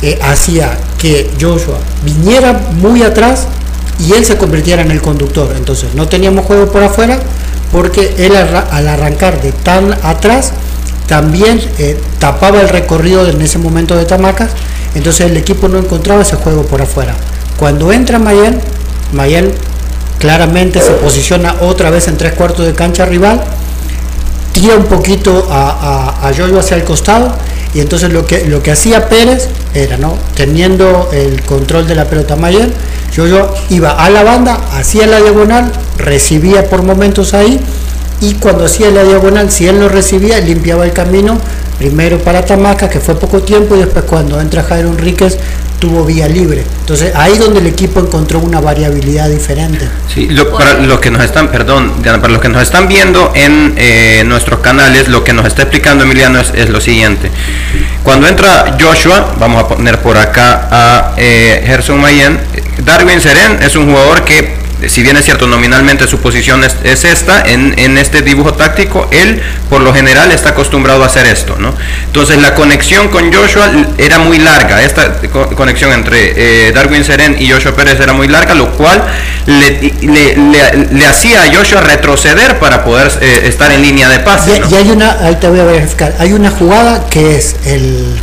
[0.00, 3.48] eh, hacía que Joshua viniera muy atrás
[3.98, 5.52] y él se convirtiera en el conductor.
[5.56, 7.18] Entonces no teníamos juego por afuera
[7.72, 10.52] porque él al arrancar de tan atrás
[11.08, 14.50] también eh, tapaba el recorrido en ese momento de Tamacas,
[14.94, 17.14] entonces el equipo no encontraba ese juego por afuera.
[17.58, 18.60] Cuando entra Mayen,
[19.12, 19.52] Mayen
[20.18, 23.42] claramente se posiciona otra vez en tres cuartos de cancha rival,
[24.52, 27.32] tira un poquito a, a, Jojo hacia el costado
[27.74, 30.14] y entonces lo que, lo que hacía Pérez era, ¿no?
[30.34, 32.68] Teniendo el control de la pelota mayor,
[33.12, 37.60] yo, yo iba a la banda, hacía la diagonal, recibía por momentos ahí,
[38.20, 41.38] y cuando hacía la diagonal, si él no recibía, limpiaba el camino,
[41.78, 45.38] primero para Tamaca, que fue poco tiempo, y después cuando entra Jairo Enríquez,
[45.78, 46.64] tuvo vía libre.
[46.80, 49.88] Entonces ahí donde el equipo encontró una variabilidad diferente.
[50.12, 54.22] Sí, para los que nos están, perdón, para los que nos están viendo en eh,
[54.26, 57.30] nuestros canales, lo que nos está explicando Emiliano es, lo siguiente.
[58.02, 62.38] Cuando entra Joshua, vamos a poner por acá a eh, Gerson Mayen,
[62.84, 67.42] Darwin Seren es un jugador que si bien es cierto, nominalmente su posición es, esta,
[67.42, 71.74] en, este dibujo táctico, él por lo general está acostumbrado a hacer esto, ¿no?
[72.06, 75.16] Entonces la conexión con Joshua era muy larga, esta
[75.56, 79.02] conexión entre eh, Darwin Seren y Joshua Pérez era muy larga, lo cual
[79.46, 84.62] le, hacía a Joshua retroceder para poder eh, estar en línea de pase.
[84.70, 88.16] Y, hay una, ahí te voy a verificar, hay una jugada que es el,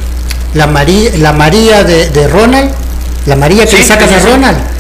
[0.54, 2.72] la María, la María de, Ronald,
[3.26, 4.76] la María que le sacas a Ronald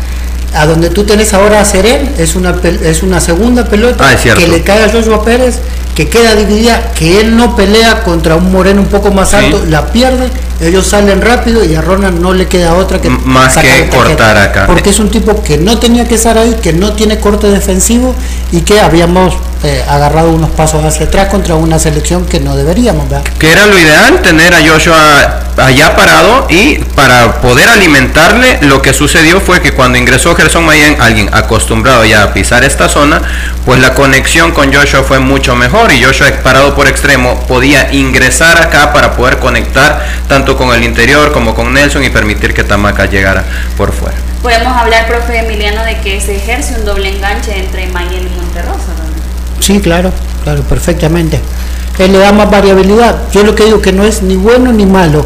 [0.55, 4.47] a donde tú tenés ahora a Seren, es una, es una segunda pelota ah, que
[4.47, 5.59] le cae a Joshua Pérez,
[5.95, 9.88] que queda dividida, que él no pelea contra un Moreno un poco más alto, la
[9.88, 10.29] pierde,
[10.60, 14.67] ellos salen rápido y a Ronald no le queda otra que más que cortar acá.
[14.67, 18.13] Porque es un tipo que no tenía que estar ahí, que no tiene corte defensivo
[18.51, 23.10] y que habíamos eh, agarrado unos pasos hacia atrás contra una selección que no deberíamos,
[23.10, 23.25] ¿verdad?
[23.39, 28.93] Que era lo ideal tener a Joshua allá parado y para poder alimentarle lo que
[28.93, 33.21] sucedió fue que cuando ingresó Gerson Mayen, alguien acostumbrado ya a pisar esta zona,
[33.65, 38.62] pues la conexión con Joshua fue mucho mejor y Joshua parado por extremo podía ingresar
[38.62, 43.06] acá para poder conectar tanto con el interior como con Nelson y permitir que Tamaca
[43.06, 43.43] llegara
[43.78, 44.17] por fuera.
[44.41, 48.93] Podemos hablar, profe Emiliano, de que se ejerce un doble enganche entre Mayen y Monterrosa,
[49.60, 50.12] Sí, claro,
[50.43, 51.39] claro, perfectamente.
[51.98, 53.24] Él le da más variabilidad.
[53.32, 55.26] Yo lo que digo que no es ni bueno ni malo,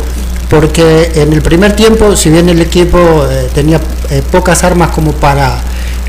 [0.50, 5.12] porque en el primer tiempo, si bien el equipo eh, tenía eh, pocas armas como
[5.14, 5.58] para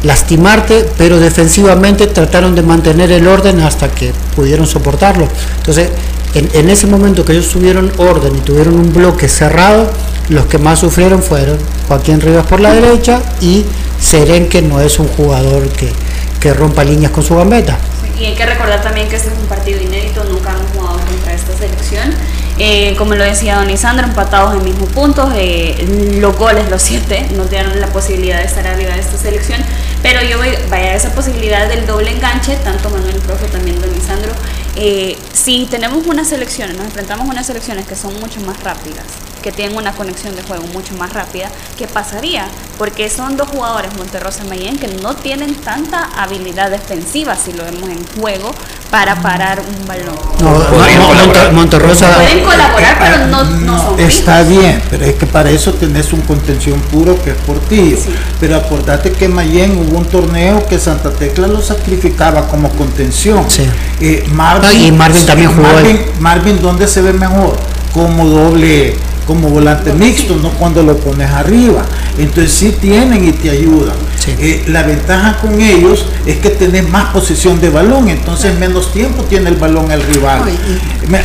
[0.02, 5.28] lastimarte, pero defensivamente trataron de mantener el orden hasta que pudieron soportarlo.
[5.58, 5.90] Entonces,
[6.34, 9.90] en, ese momento que ellos tuvieron orden y tuvieron un bloque cerrado,
[10.28, 11.58] los que más sufrieron fueron
[11.88, 13.64] Joaquín Rivas por la derecha y
[14.00, 15.92] Seren, que no es un jugador que,
[16.40, 17.78] que rompa líneas con su gambeta.
[18.20, 21.32] Y hay que recordar también que este es un partido inédito, nunca hemos jugado contra
[21.32, 22.14] esta selección.
[22.58, 27.26] Eh, como lo decía Don Isandro, empatados en mismo punto, eh, los goles, los siete,
[27.34, 29.62] nos dieron la posibilidad de estar arriba de esta selección,
[30.02, 34.32] pero yo voy, vaya esa posibilidad del doble enganche, tanto Manuel Profe también Don Isandro,
[34.76, 39.04] eh, si tenemos unas selecciones, nos enfrentamos a unas selecciones que son mucho más rápidas,
[39.42, 42.46] que tienen una conexión de juego mucho más rápida, ¿qué pasaría?
[42.78, 47.64] Porque son dos jugadores, Monterrosa y Mayen, que no tienen tanta habilidad defensiva, si lo
[47.64, 48.54] vemos en juego,
[48.90, 50.16] para parar un balón.
[50.40, 52.14] No, no, Monterrosa.
[52.14, 56.20] Pueden colaborar, pero no, no son Está bien, pero es que para eso tenés un
[56.22, 57.98] contención puro que es Portillo.
[58.38, 63.50] Pero acordate que Mayen hubo un torneo que Santa Tecla lo sacrificaba como contención.
[63.50, 63.68] Sí.
[64.00, 67.58] Eh, Marvin, y Marvin también jugó Marvin, Marvin, ¿dónde se ve mejor?
[67.92, 68.96] Como doble
[69.30, 71.84] como volante mixto, no cuando lo pones arriba.
[72.18, 73.94] Entonces sí tienen y te ayudan.
[74.26, 79.22] Eh, la ventaja con ellos es que tenés más posición de balón, entonces menos tiempo
[79.22, 80.50] tiene el balón el rival.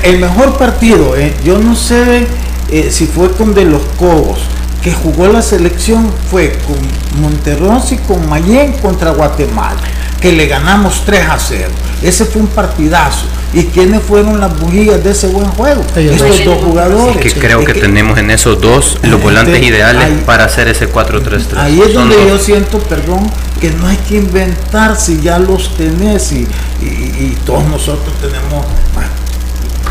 [0.04, 2.28] El mejor partido, eh, yo no sé
[2.70, 4.38] eh, si fue con de los Cobos,
[4.84, 9.82] que jugó la selección fue con Monterrosi y con Mayén contra Guatemala,
[10.22, 11.70] que le ganamos 3 a 0.
[12.04, 13.26] Ese fue un partidazo.
[13.56, 15.82] ¿Y quiénes fueron las bujías de ese buen juego?
[15.96, 17.18] Estos dos jugadores.
[17.18, 21.58] que creo que, tenemos en esos dos los volantes ideales para hacer ese 4-3-3.
[21.58, 26.34] Ahí es donde yo siento, perdón, que no hay que inventar si ya los tenés
[26.34, 26.48] y,
[26.82, 28.66] y todos nosotros tenemos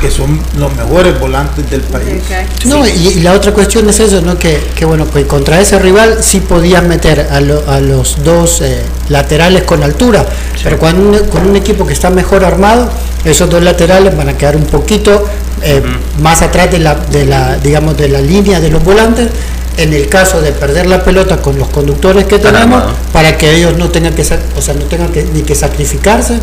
[0.04, 2.22] que son los mejores volantes del país.
[2.66, 4.36] No, y, la otra cuestión es eso, ¿no?
[4.38, 7.40] Que, bueno, pues contra ese rival sí podías meter a,
[7.80, 10.26] los dos eh, laterales con altura,
[10.62, 12.90] pero cuando con un equipo que está mejor armado,
[13.24, 15.24] esos dos laterales van a quedar un poquito
[15.62, 15.82] eh,
[16.20, 19.28] más atrás de la, de la, digamos, de la línea de los volantes
[19.76, 22.82] en el caso de perder la pelota con los conductores que tenemos,
[23.12, 26.38] para que ellos no tengan que, o sea, no tengan que, ni que sacrificarse,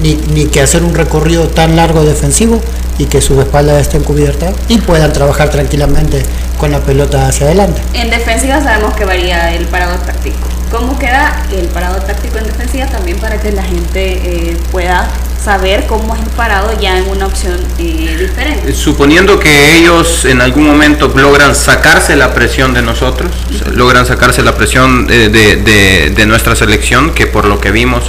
[0.00, 2.60] ni, ni que hacer un recorrido tan largo defensivo,
[2.98, 6.22] y que sus espaldas estén cubiertas y puedan trabajar tranquilamente
[6.58, 7.80] con la pelota hacia adelante.
[7.94, 10.48] En defensiva sabemos que varía el parado táctico.
[10.70, 15.08] ¿Cómo queda el parado táctico en defensiva también para que la gente eh, pueda
[15.42, 18.74] saber cómo es el parado ya en una opción eh, diferente?
[18.74, 23.30] Suponiendo que ellos en algún momento logran sacarse la presión de nosotros,
[23.72, 28.04] logran sacarse la presión de, de, de nuestra selección, que por lo que vimos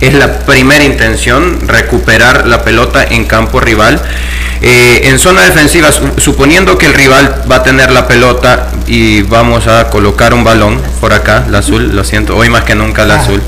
[0.00, 4.00] es la primera intención, recuperar la pelota en campo rival.
[4.60, 9.66] Eh, en zona defensiva, suponiendo que el rival va a tener la pelota y vamos
[9.66, 13.16] a colocar un balón por acá, la azul, lo siento, hoy más que nunca la
[13.16, 13.42] azul.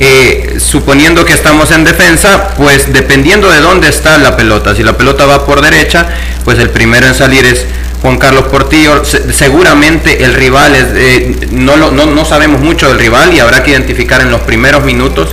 [0.00, 4.96] Eh, suponiendo que estamos en defensa, pues dependiendo de dónde está la pelota, si la
[4.96, 6.06] pelota va por derecha,
[6.44, 7.66] pues el primero en salir es
[8.00, 13.34] Juan Carlos Portillo, seguramente el rival es, eh, no, no, no, sabemos mucho del rival
[13.34, 15.30] y habrá que identificar en los primeros minutos,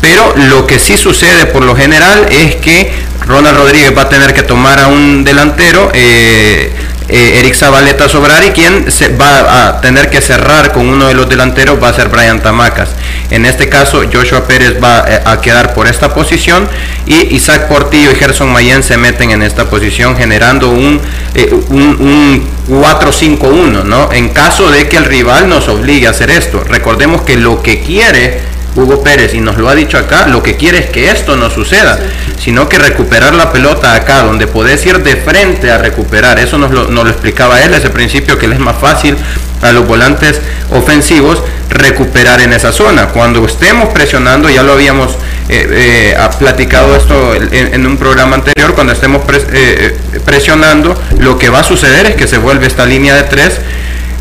[0.00, 2.92] pero lo que sí sucede por lo general es que
[3.24, 6.72] Ronald Rodríguez va a tener que tomar a un delantero, eh,
[7.08, 11.28] eh, Eric Zabaleta Sobrari, quien se va a tener que cerrar con uno de los
[11.28, 12.90] delanteros va a ser Brian Tamacas.
[13.30, 16.68] En este caso, Joshua Pérez va eh, a quedar por esta posición
[17.06, 21.00] y Isaac Portillo y Gerson Mayen se meten en esta posición generando un,
[21.34, 24.12] eh, un 4-5-1, ¿no?
[24.12, 26.62] En caso de que el rival nos obligue a hacer esto.
[26.64, 30.56] Recordemos que lo que quiere Hugo Pérez, y nos lo ha dicho acá, lo que
[30.56, 31.98] quiere es que esto no suceda,
[32.38, 36.38] sino que recuperar la pelota acá, donde podés ir de frente a recuperar.
[36.38, 39.16] Eso nos lo, nos lo explicaba él, ese principio que le es más fácil
[39.62, 43.08] a los volantes ofensivos recuperar en esa zona.
[43.08, 45.12] Cuando estemos presionando, ya lo habíamos
[45.48, 51.60] eh, eh, platicado esto en, un programa anterior, cuando estemos eh, presionando, lo que va
[51.60, 53.58] a suceder es que se vuelve esta línea de tres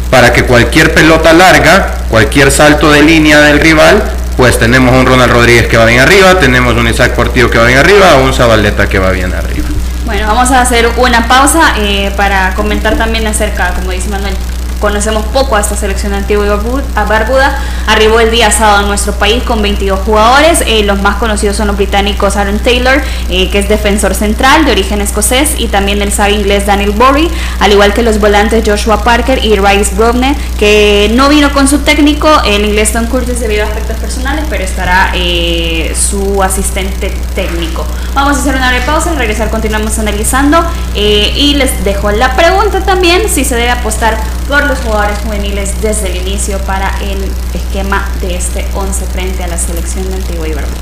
[0.10, 4.04] para que cualquier pelota larga, cualquier salto de línea del rival,
[4.38, 7.66] pues tenemos un Ronald Rodríguez que va bien arriba, tenemos un Isaac Portillo que va
[7.66, 9.68] bien arriba, un Zabaleta que va bien arriba.
[10.06, 14.36] Bueno, vamos a hacer una pausa eh, para comentar también acerca, como dice Manuel,
[14.80, 17.60] conocemos poco a esta selección antigua y barbuda.
[17.88, 20.64] Arribó el día sábado en nuestro país con 22 jugadores.
[20.66, 24.72] Eh, los más conocidos son los británicos Aaron Taylor, eh, que es defensor central de
[24.72, 29.04] origen escocés, y también el sabe inglés Daniel Borry, al igual que los volantes Joshua
[29.04, 33.64] Parker y Rice Brovne, que no vino con su técnico, el inglés Tom Curtis debido
[33.64, 37.86] a aspectos personales, pero estará eh, su asistente técnico.
[38.14, 40.64] Vamos a hacer una breve pausa, al regresar continuamos analizando
[40.96, 46.12] y les dejo la pregunta también si se debe apostar por los jugadores juveniles desde
[46.12, 50.54] el inicio para el esquema de este 11 frente a la selección de Antigua y
[50.54, 50.76] Barbuda.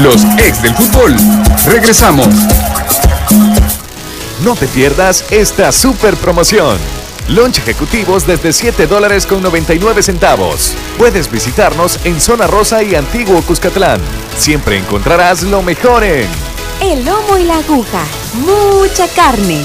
[0.00, 1.16] Los ex del fútbol.
[1.66, 2.28] Regresamos.
[4.44, 6.78] No te pierdas esta super promoción.
[7.28, 10.74] Lunch ejecutivos desde 7 dólares con 99 centavos.
[10.98, 14.00] Puedes visitarnos en Zona Rosa y Antiguo Cuscatlán.
[14.36, 16.28] Siempre encontrarás lo mejor en...
[16.82, 18.04] El lomo y la aguja.
[18.34, 19.64] Mucha carne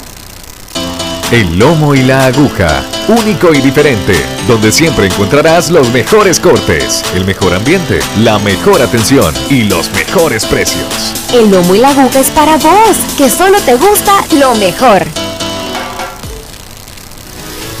[1.31, 4.13] El lomo y la aguja, único y diferente,
[4.49, 10.45] donde siempre encontrarás los mejores cortes, el mejor ambiente, la mejor atención y los mejores
[10.45, 11.13] precios.
[11.33, 15.05] El lomo y la aguja es para vos, que solo te gusta lo mejor.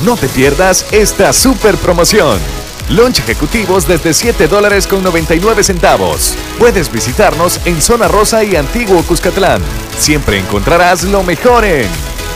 [0.05, 2.39] No te pierdas esta super promoción.
[2.87, 6.35] Lunch ejecutivos desde 7 dólares con 99 centavos.
[6.57, 9.61] Puedes visitarnos en Zona Rosa y Antiguo Cuscatlán.
[9.99, 11.89] Siempre encontrarás lo mejor en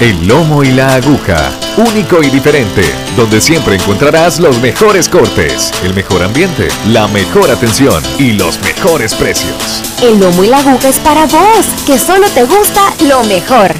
[0.00, 2.82] El lomo y la aguja, único y diferente,
[3.16, 9.14] donde siempre encontrarás los mejores cortes, el mejor ambiente, la mejor atención y los mejores
[9.14, 9.94] precios.
[10.02, 13.72] El lomo y la aguja es para vos, que solo te gusta lo mejor.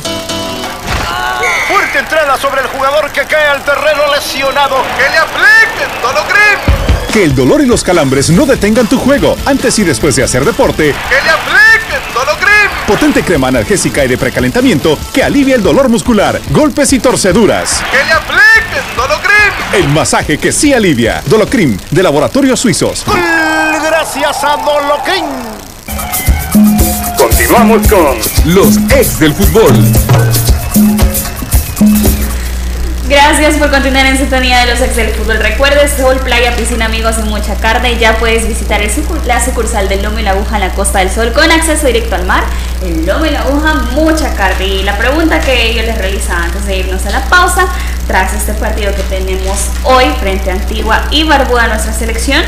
[1.67, 4.77] Fuerte entrada sobre el jugador que cae al terreno lesionado.
[4.97, 7.13] ¡Que le apliquen Dolocrim!
[7.13, 10.45] Que el dolor y los calambres no detengan tu juego antes y después de hacer
[10.45, 10.95] deporte.
[11.09, 12.44] ¡Que le apliquen Dolocrim!
[12.87, 17.83] Potente crema analgésica y de precalentamiento que alivia el dolor muscular, golpes y torceduras.
[17.91, 19.53] ¡Que le apliquen Dolocrim!
[19.73, 21.23] El masaje que sí alivia.
[21.27, 23.05] Dolocrim, de Laboratorios Suizos.
[23.83, 25.25] Gracias a Dolocrim.
[27.17, 28.19] Continuamos con
[28.55, 29.73] Los ex del fútbol.
[33.07, 35.37] Gracias por continuar en sintonía de los ex del fútbol.
[35.39, 37.99] Recuerdes, Sol, playa, piscina, amigos y mucha carne.
[37.99, 41.01] Ya puedes visitar el sucur- la sucursal del Lomo y la Aguja en la Costa
[41.01, 42.45] del Sol con acceso directo al mar.
[42.85, 44.67] El Lomo y la Aguja, mucha carne.
[44.67, 47.67] Y la pregunta que ellos les realizan antes de irnos a la pausa,
[48.07, 52.43] tras este partido que tenemos hoy frente a Antigua y Barbuda, nuestra selección,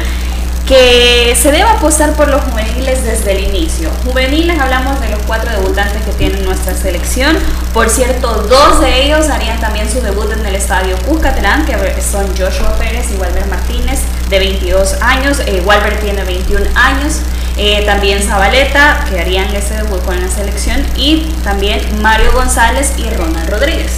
[0.67, 3.89] que se debe apostar por los juveniles desde el inicio.
[4.05, 7.39] Juveniles hablamos de los cuatro debutantes que tiene nuestra selección.
[7.73, 12.27] Por cierto, dos de ellos harían también su debut en el estadio Cuscatlán, que son
[12.37, 15.39] Joshua Pérez y Walter Martínez, de 22 años.
[15.47, 15.63] Eh,
[16.03, 17.21] tiene 21 años.
[17.59, 20.83] Eh, también Zabaleta, que harían ese debut con la selección.
[20.97, 23.93] Y también Mario González y Ronald Rodríguez.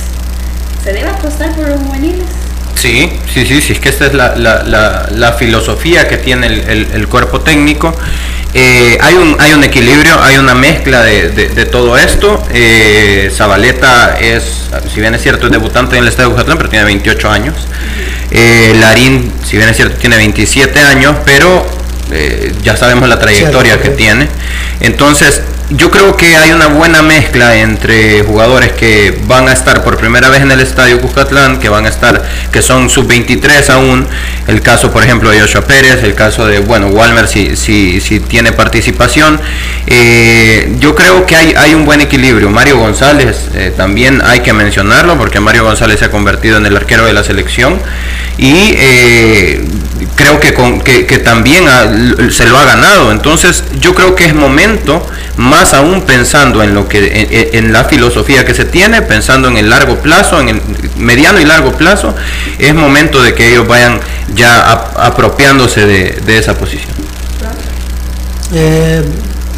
[0.85, 2.27] ¿Se debe apostar por los juveniles?
[2.77, 6.61] Sí, sí, sí, sí, es que esta es la, la- la- filosofía que tiene el,
[6.61, 7.93] el- cuerpo técnico.
[8.55, 12.41] Eh, hay, un, hay un equilibrio, hay una mezcla de, de- todo esto.
[12.53, 16.85] Eh, Zabaleta es, si bien es cierto, es debutante en el Estadio Jucatlán, pero tiene
[16.85, 17.57] 28 años.
[18.81, 21.67] Larín, si bien es cierto, tiene 27 años, pero
[22.13, 24.29] eh, ya sabemos la trayectoria que tiene.
[24.81, 29.99] Entonces, yo creo que hay una buena mezcla entre jugadores que van a estar por
[29.99, 34.07] primera vez en el estadio Cuscatlán, que van a estar, que son sub-23 aún.
[34.47, 38.19] El caso, por ejemplo, de Joshua Pérez, el caso de, bueno, Walmer si, si, si
[38.21, 39.39] tiene participación.
[39.87, 42.49] Eh, yo creo que hay, hay un buen equilibrio.
[42.49, 46.77] Mario González eh, también hay que mencionarlo, porque Mario González se ha convertido en el
[46.77, 47.79] arquero de la selección.
[48.39, 49.65] Y eh,
[50.15, 51.65] creo que, con, que, que también
[52.31, 53.13] se lo ha ganado.
[53.13, 55.07] Entonces yo creo que es momento,
[55.37, 59.69] más aún pensando en lo que en, la filosofía que se tiene, pensando en el
[59.69, 60.61] largo plazo, en el
[60.97, 62.15] mediano y largo plazo,
[62.59, 64.01] es momento de que ellos vayan
[64.35, 66.91] ya ap- apropiándose de, de esa posición.
[68.53, 69.03] Eh,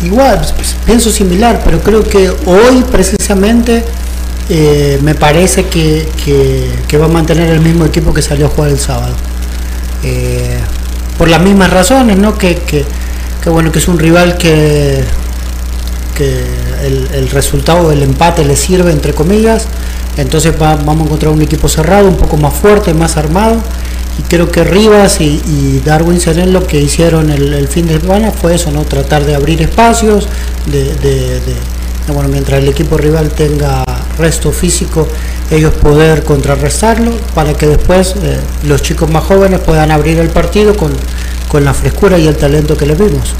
[0.04, 3.84] igual, pues, pienso similar, pero creo que hoy precisamente
[4.48, 8.70] eh, me parece que, que- va a mantener el mismo equipo que salió a jugar
[8.70, 9.14] el sábado.
[10.02, 10.58] Eh,
[11.18, 12.36] por las mismas razones, ¿no?
[12.38, 12.56] Que-
[13.42, 15.02] que bueno, que es un rival que,
[16.10, 16.44] que
[16.84, 19.66] el, resultado del empate le sirve, entre comillas.
[20.16, 23.56] Entonces va- vamos a encontrar un equipo cerrado, un poco más fuerte, más armado.
[24.18, 28.54] Y creo que Rivas y, Darwin Seren lo que hicieron el, fin de semana fue
[28.54, 28.82] eso, ¿no?
[28.84, 30.28] Tratar de abrir espacios,
[30.66, 31.40] de,
[32.12, 33.84] bueno, mientras el equipo rival tenga
[34.18, 35.06] resto físico,
[35.50, 40.76] ellos poder contrarrestarlo para que después eh, los chicos más jóvenes puedan abrir el partido
[40.76, 40.92] con,
[41.48, 43.32] con la frescura y el talento que les vimos.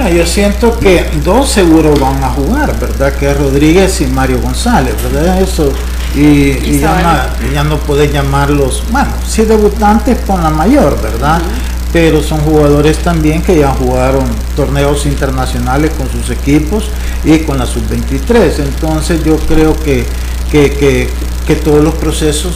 [0.00, 3.12] Ah, yo siento que dos seguro van a jugar, ¿verdad?
[3.14, 5.40] Que es Rodríguez y Mario González, ¿verdad?
[5.40, 5.70] Eso.
[6.14, 11.40] Y, y ya, na- ya no podés llamarlos, bueno, sí debutantes con la mayor, ¿verdad?
[11.92, 14.24] Pero son jugadores también que ya jugaron
[14.56, 16.84] torneos internacionales con sus equipos
[17.24, 18.60] y con la sub-23.
[18.60, 20.06] Entonces yo creo que,
[20.50, 21.10] que, que-
[21.46, 22.54] que todos los procesos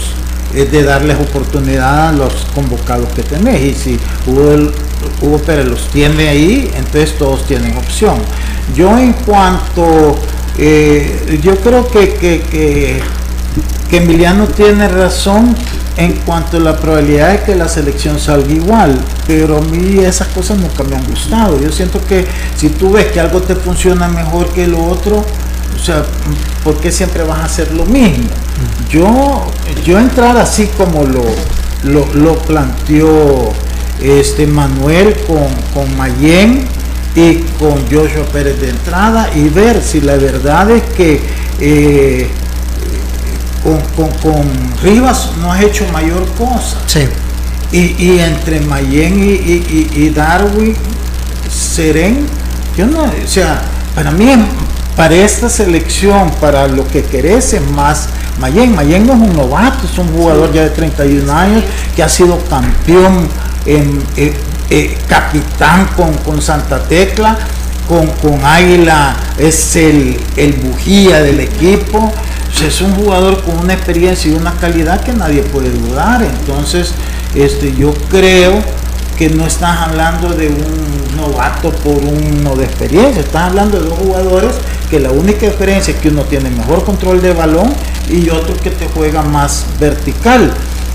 [0.55, 3.63] eh, de darles oportunidad a los convocados que tenés.
[3.63, 4.73] Y si Hugo,
[5.21, 8.17] Hugo Pérez los tiene ahí, entonces todos tienen opción.
[8.75, 10.17] Yo en cuanto,
[10.59, 13.01] eh, yo creo que, que, que,
[13.91, 15.55] que Emiliano tiene razón
[15.97, 20.29] en cuanto a la probabilidad de que la selección salga igual, pero a mí esas
[20.29, 21.61] cosas nunca me han gustado.
[21.61, 22.27] Yo siento que
[22.57, 25.25] si tú ves que algo te funciona mejor que lo otro,
[25.75, 26.05] o sea,
[26.63, 28.29] ¿por qué siempre vas a hacer lo mismo?
[28.91, 29.51] Yo,
[29.85, 31.25] yo entrar así como lo,
[31.85, 33.53] lo, lo planteó
[34.01, 36.67] este Manuel con, con Mayen
[37.15, 41.21] y con Joshua Pérez de entrada y ver si la verdad es que
[41.61, 42.29] eh,
[43.63, 44.47] con, con, con,
[44.83, 46.79] Rivas no has hecho mayor cosa.
[46.87, 47.09] Sí.
[47.73, 50.77] Y, y entre Mayen y, y, y, Darwin,
[51.51, 52.27] Seren,
[52.77, 53.63] yo no, o sea,
[53.95, 54.29] para mí,
[54.95, 58.75] para esta selección, para lo que querés es más Mayen.
[58.75, 61.65] Mayen no es un novato, es un jugador ya de 31 años
[61.95, 63.29] que ha sido campeón,
[63.67, 64.35] eh,
[64.71, 67.39] eh, capitán con, con Santa Tecla,
[67.89, 72.13] con, con Águila es el, el bujía del equipo
[72.65, 76.23] es un jugador con una experiencia y una calidad que nadie puede dudar.
[76.23, 76.93] Entonces,
[77.35, 78.63] este, yo creo
[79.19, 83.99] que no estás hablando de un novato por uno de experiencia, estás hablando de dos
[83.99, 84.57] jugadores
[84.91, 87.73] que la única diferencia es que uno tiene mejor control de balón
[88.11, 90.53] y otro que te juega más vertical.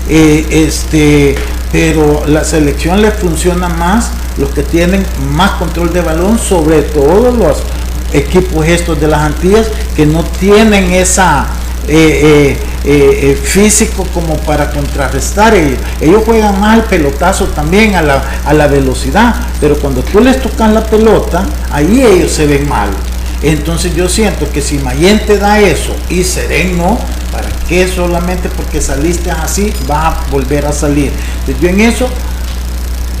[0.08, 1.36] Eh, este,
[1.70, 7.30] pero la selección le funciona más los que tienen más control de balón, sobre todo
[7.30, 7.62] los
[8.12, 11.46] equipos estos de las Antillas que no tienen esa
[11.88, 15.78] eh, eh, eh, físico como para contrarrestar ellos.
[16.00, 20.40] Ellos juegan más el pelotazo también a la, a la velocidad, pero cuando tú les
[20.40, 22.90] tocas la pelota, ahí ellos se ven mal.
[23.42, 26.98] Entonces yo siento que si Mayen te da eso y Seren no,
[27.32, 31.12] ¿para qué solamente porque saliste así vas a volver a salir?
[31.40, 32.08] Entonces yo en eso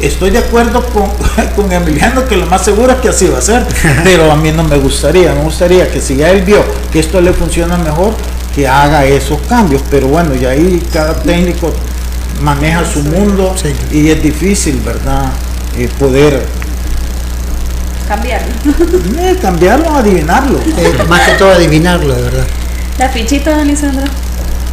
[0.00, 1.10] estoy de acuerdo con,
[1.56, 3.66] con, Emiliano que lo más seguro es que así va a ser,
[4.04, 7.20] pero a mí no me gustaría, me gustaría que si ya él vio que esto
[7.20, 8.14] le funciona mejor,
[8.54, 11.72] que haga esos cambios, pero bueno, y ahí cada técnico
[12.42, 13.72] maneja su mundo sí.
[13.90, 15.32] y es difícil, ¿verdad?
[15.76, 16.44] Eh, poder
[18.06, 18.48] cambiarlo.
[19.18, 20.58] Eh, cambiarlo, adivinarlo.
[20.58, 22.46] Eh, más que todo adivinarlo, de verdad.
[22.98, 24.06] La fichita, don Lisandro.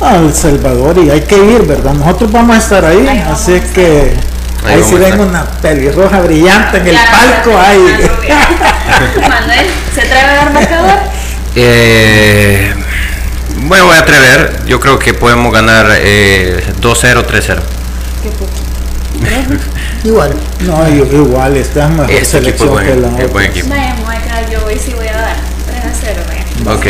[0.01, 1.93] Ah, El Salvador y hay que ir, ¿verdad?
[1.93, 4.13] Nosotros vamos a estar ahí, ahí así que
[4.65, 7.79] ahí, ahí si ven una pelirroja brillante en claro, el palco, ahí.
[9.29, 10.99] Manuel, ¿se atreve a dar marcador?
[11.55, 12.73] Eh,
[13.63, 14.65] bueno, voy a atrever.
[14.65, 17.59] Yo creo que podemos ganar eh, 2-0, 3-0.
[20.03, 20.33] Igual.
[20.61, 23.69] No, igual, está mejor este selección buen, que la es buen equipo.
[23.69, 23.95] Vaya,
[24.51, 25.35] yo hoy sí voy a dar
[25.67, 26.75] 3 a 0, vaya.
[26.75, 26.85] Ok.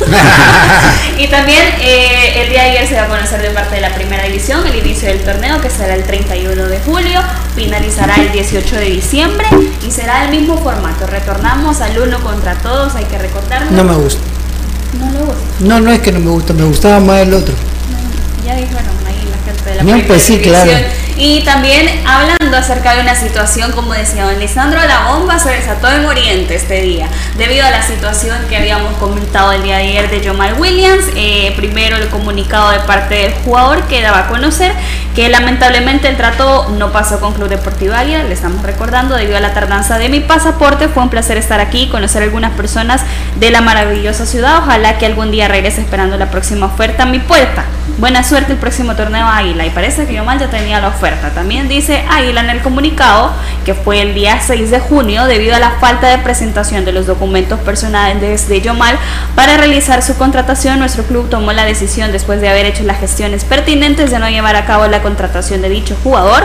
[1.18, 3.94] y también eh, el día de ayer se va a conocer de parte de la
[3.94, 7.20] primera división el inicio del torneo que será el 31 de julio,
[7.54, 9.46] finalizará el 18 de diciembre
[9.86, 11.06] y será el mismo formato.
[11.06, 13.70] Retornamos al uno contra todos, hay que recordarlo.
[13.70, 14.22] No me gusta.
[14.98, 15.40] No le gusta.
[15.60, 17.54] No, no es que no me gusta, me gustaba más el otro.
[17.54, 20.62] No, ya dijeron ahí la gente de la No, primera pues sí, división.
[20.66, 20.86] claro.
[21.16, 25.90] Y también hablando acerca de una situación, como decía don Lisandro, la bomba se desató
[25.90, 30.10] en Oriente este día, debido a la situación que habíamos comentado el día de ayer
[30.10, 31.04] de Jamal Williams.
[31.16, 34.72] Eh, primero el comunicado de parte del jugador que daba a conocer
[35.14, 39.40] que lamentablemente el trato no pasó con Club Deportivo Águila, le estamos recordando, debido a
[39.40, 40.88] la tardanza de mi pasaporte.
[40.88, 43.02] Fue un placer estar aquí y conocer algunas personas
[43.36, 44.58] de la maravillosa ciudad.
[44.58, 47.64] Ojalá que algún día regrese esperando la próxima oferta a mi puerta.
[47.98, 49.66] Buena suerte el próximo torneo Águila.
[49.66, 51.09] Y parece que Jamal ya tenía la oferta.
[51.34, 53.32] También dice Águila en el comunicado
[53.64, 57.06] que fue el día 6 de junio debido a la falta de presentación de los
[57.06, 58.98] documentos personales de Yomal
[59.34, 60.78] para realizar su contratación.
[60.78, 64.56] Nuestro club tomó la decisión después de haber hecho las gestiones pertinentes de no llevar
[64.56, 66.44] a cabo la contratación de dicho jugador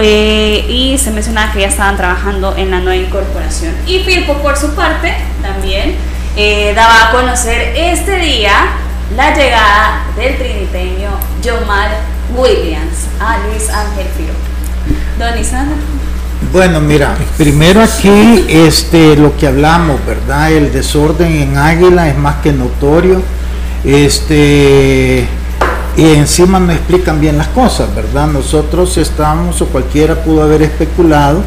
[0.00, 3.74] eh, y se mencionaba que ya estaban trabajando en la nueva incorporación.
[3.86, 5.96] Y Firpo por su parte también
[6.36, 8.52] eh, daba a conocer este día
[9.16, 11.10] la llegada del triniteño
[11.42, 11.90] Yomal
[12.36, 14.32] Williams a Luis Ángel Firo.
[15.18, 15.76] Don Isandro.
[16.52, 20.50] Bueno, mira, primero aquí este lo que hablamos, ¿verdad?
[20.50, 23.22] El desorden en Águila es más que notorio.
[23.84, 25.28] Este
[25.96, 28.26] y encima no explican bien las cosas, ¿verdad?
[28.26, 31.42] Nosotros estamos o cualquiera pudo haber especulado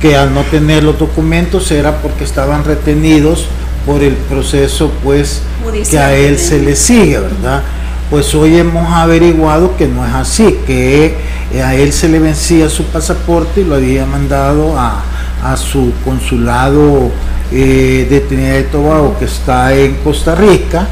[0.00, 3.46] que al no tener los documentos era porque estaban retenidos
[3.84, 5.42] por el proceso pues
[5.90, 7.62] que a él se le sigue, ¿verdad?
[8.10, 11.16] Pues hoy hemos averiguado que no es así, que
[11.62, 15.02] a él se le vencía su pasaporte y lo había mandado a,
[15.42, 17.10] a su consulado
[17.52, 20.86] eh, de Trinidad y Tobago que está en Costa Rica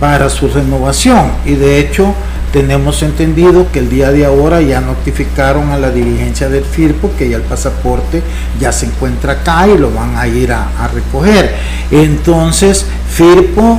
[0.00, 2.12] para su renovación y de hecho
[2.52, 7.30] tenemos entendido que el día de ahora ya notificaron a la dirigencia del FIRPO que
[7.30, 8.22] ya el pasaporte
[8.60, 11.54] ya se encuentra acá y lo van a ir a, a recoger.
[11.90, 13.78] Entonces, FIRPO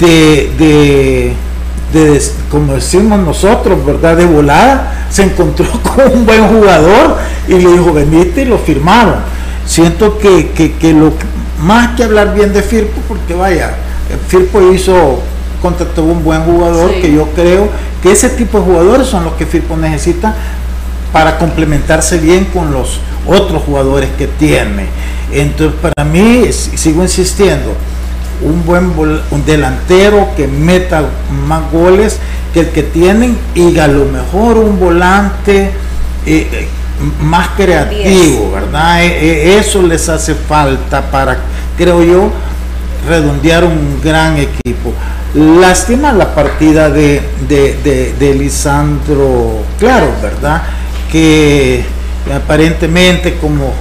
[0.00, 1.34] de, de,
[1.92, 4.16] de, como decimos nosotros, ¿verdad?
[4.16, 7.16] De volada, se encontró con un buen jugador
[7.46, 9.16] y le dijo, venite y lo firmaron.
[9.64, 11.12] Siento que, que, que lo
[11.62, 13.72] más que hablar bien de Firpo, porque vaya,
[14.28, 15.20] Firpo hizo,
[15.60, 17.00] contrató un buen jugador Sí.
[17.02, 17.68] que yo creo
[18.02, 20.34] que ese tipo de jugadores son los que Firpo necesita
[21.12, 24.86] para complementarse bien con los otros jugadores que tiene.
[25.32, 27.74] Entonces, para mí, sigo insistiendo,
[28.42, 28.92] un buen
[29.30, 31.02] un delantero que meta
[31.46, 32.18] más goles
[32.54, 35.70] que el que tienen y a lo mejor un volante
[36.26, 36.68] eh, eh,
[37.22, 39.02] más creativo, ¿verdad?
[39.04, 41.38] Eh, eh, eso les hace falta para,
[41.76, 42.30] creo yo,
[43.08, 44.92] redondear un gran equipo.
[45.34, 50.62] Lástima la partida de, de, de- de Lisandro Claro, ¿verdad?
[51.12, 51.84] Que
[52.34, 53.72] aparentemente como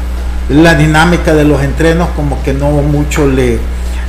[0.49, 3.59] la dinámica de los entrenos como que no mucho le,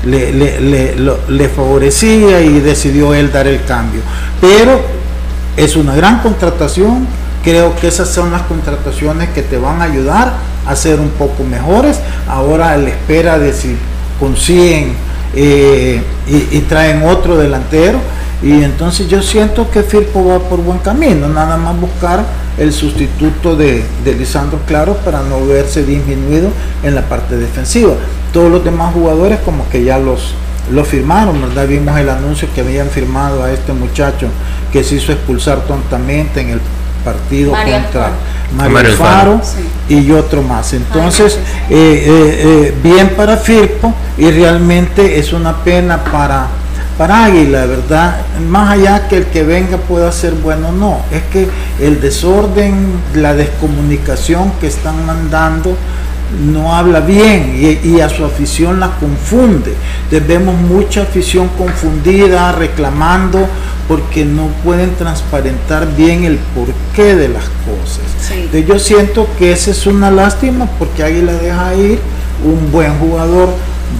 [0.05, 0.94] le, le-
[1.28, 4.01] le- favorecía y decidió él dar el cambio.
[4.40, 4.80] Pero
[5.57, 7.07] es una gran contratación,
[7.42, 10.34] creo que esas son las contrataciones que te van a ayudar
[10.66, 11.99] a ser un poco mejores.
[12.28, 13.76] Ahora a la espera de si
[14.20, 14.94] consiguen
[15.34, 17.99] eh, y, y traen otro delantero.
[18.40, 22.24] Y entonces yo siento que Firpo va por buen camino, nada más buscar
[22.57, 26.51] el sustituto de, de Lisandro Claro para no verse disminuido
[26.84, 27.94] en la parte defensiva.
[28.39, 30.32] Todos los demás jugadores como que ya los,
[30.70, 31.66] lo firmaron, ¿verdad?
[31.66, 34.28] Vimos el anuncio que habían firmado a este muchacho
[34.72, 36.61] que se hizo expulsar tontamente en el
[37.05, 38.12] partido Mario contra.
[38.57, 39.41] Mario Alfaro.
[39.89, 40.72] y otro más.
[40.72, 41.34] Entonces,
[41.68, 46.47] eh, eh, eh, bien para Firpo y realmente es una pena para,
[46.97, 48.18] para Águila, ¿verdad?
[48.49, 51.01] Más allá que el que venga pueda ser bueno, no.
[51.11, 51.49] Es que
[51.84, 55.76] el desorden, la descomunicación que están mandando
[56.52, 59.74] no habla bien y, y a su afición la confunde.
[60.04, 63.46] Entonces, vemos mucha afición confundida, reclamando
[63.86, 68.04] porque no pueden transparentar bien el porqué de las cosas.
[68.20, 68.34] Sí.
[68.34, 71.98] Entonces, yo siento que esa es una lástima porque Águila deja ir
[72.44, 73.48] un buen jugador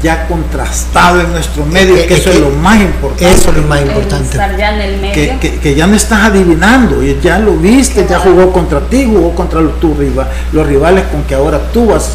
[0.03, 3.31] ya contrastado en nuestro medio, Eh, que eh, eso es eh, lo más importante.
[3.33, 4.31] Eso es lo más importante.
[4.31, 5.15] Estar ya en el medio.
[5.15, 9.07] Que, que- que ya no estás adivinando, y ya lo viste, ya jugó contra ti,
[9.07, 9.95] jugó contra los, tu
[10.53, 12.13] los rivales con que ahora tú vas,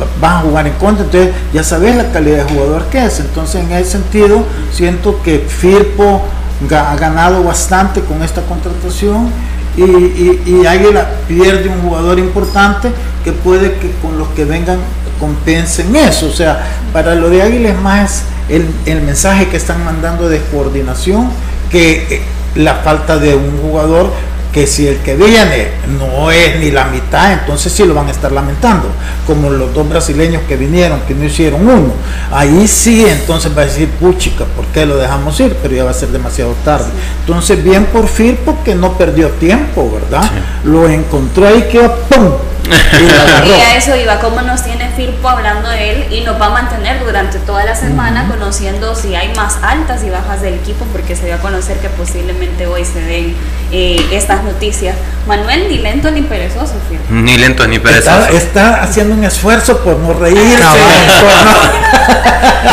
[0.00, 3.20] va- vas a jugar en contra, entonces ya sabes la calidad de jugador que es.
[3.20, 6.22] Entonces en ese sentido siento que Firpo
[6.70, 9.28] ha ganado bastante con esta contratación
[9.76, 12.90] y, y, y Águila pierde un jugador importante
[13.24, 14.78] que puede que con los que vengan
[15.18, 16.26] compensen eso.
[16.26, 20.40] O sea, para lo de Águila es más el, el mensaje que están mandando de
[20.52, 21.30] coordinación
[21.70, 22.22] que eh,
[22.54, 24.10] la falta de un jugador
[24.56, 28.10] que si el que viene no es ni la mitad, entonces sí lo van a
[28.10, 28.88] estar lamentando,
[29.26, 31.92] como los dos brasileños que vinieron, que no hicieron uno.
[32.32, 35.54] Ahí sí, entonces va a decir, puchica, ¿por qué lo dejamos ir?
[35.62, 36.86] Pero ya va a ser demasiado tarde.
[37.20, 40.26] Entonces, bien por Firpo que no perdió tiempo, ¿verdad?
[40.64, 42.32] Lo encontró ahí que ¡pum!
[43.46, 46.50] Y a eso iba, cómo nos tiene Firpo hablando de él y nos va a
[46.50, 51.16] mantener durante toda la semana conociendo si hay más altas y bajas del equipo, porque
[51.16, 53.36] se dio a conocer que posiblemente hoy se den
[53.72, 54.96] eh, estas noticias.
[55.26, 56.74] Manuel, ni lento ni perezoso.
[57.10, 58.26] Ni lento ni perezoso.
[58.26, 60.56] Está, está haciendo un esfuerzo por no reírse.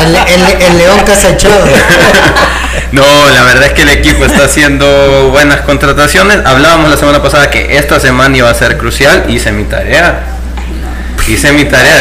[0.06, 1.66] El, el- el león casachado.
[2.92, 6.40] No, la verdad es que el equipo está haciendo buenas contrataciones.
[6.46, 9.26] Hablábamos la semana pasada que esta semana iba a ser crucial.
[9.30, 10.20] Hice mi tarea.
[11.28, 11.96] Hice mi tarea.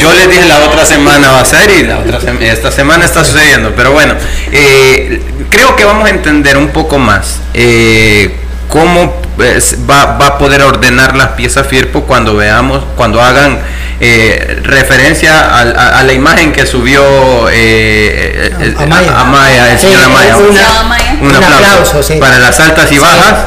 [0.00, 3.24] Yo les dije la otra semana va a ser y la otra esta semana está
[3.24, 3.72] sucediendo.
[3.76, 4.14] Pero bueno,
[4.52, 5.20] eh,
[5.50, 8.36] creo que vamos a entender un poco más eh,
[8.68, 13.58] cómo pues, va, va a poder ordenar las piezas Firpo cuando veamos, cuando hagan
[14.00, 17.02] eh, referencia al- a, a la imagen que subió
[17.50, 19.20] eh, eh, A- Amaya.
[19.20, 20.36] Amaya, el Sí, señor Amaya.
[20.36, 20.88] una-.
[21.20, 22.14] Un, Un aplauso, aplauso, sí.
[22.20, 23.00] para las altas y Sí.
[23.00, 23.38] bajas.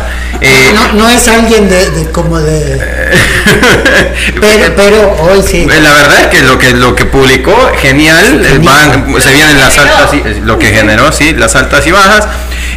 [0.42, 3.12] Eh, No, no es alguien de, de como de.
[4.42, 5.68] Pero, pero hoy sí.
[5.70, 9.60] Eh, La verdad es que lo que lo que publicó genial, eh, van- se vienen
[9.60, 12.28] las altas y lo que generó, sí, las altas y bajas.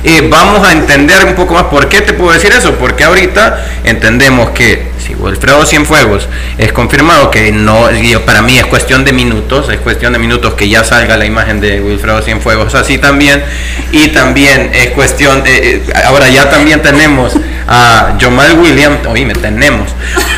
[0.06, 3.64] Eh, vamos a entender un poco más por qué te puedo decir eso, porque ahorita
[3.84, 7.88] entendemos que si Wilfredo Cienfuegos es confirmado que no,
[8.24, 11.60] para mí es cuestión de minutos, es cuestión de minutos que ya salga la imagen
[11.60, 13.42] de Wilfredo Cienfuegos así también,
[13.92, 17.34] y también es cuestión, eh, eh, ahora ya también tenemos
[17.68, 19.90] a Jomal Williams, oíme, tenemos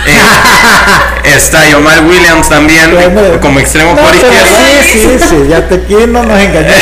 [0.07, 2.95] Eh, está Yomar Williams también
[3.41, 4.47] como extremo por izquierda.
[4.93, 6.77] Sí, sí, sí, ya te quiero, no nos engañamos.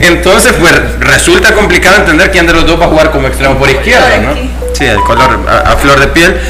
[0.00, 3.68] Entonces, pues resulta complicado entender quién de los dos va a jugar como extremo por
[3.68, 4.34] izquierda, ¿no?
[4.74, 6.40] Sí, el color a flor de piel.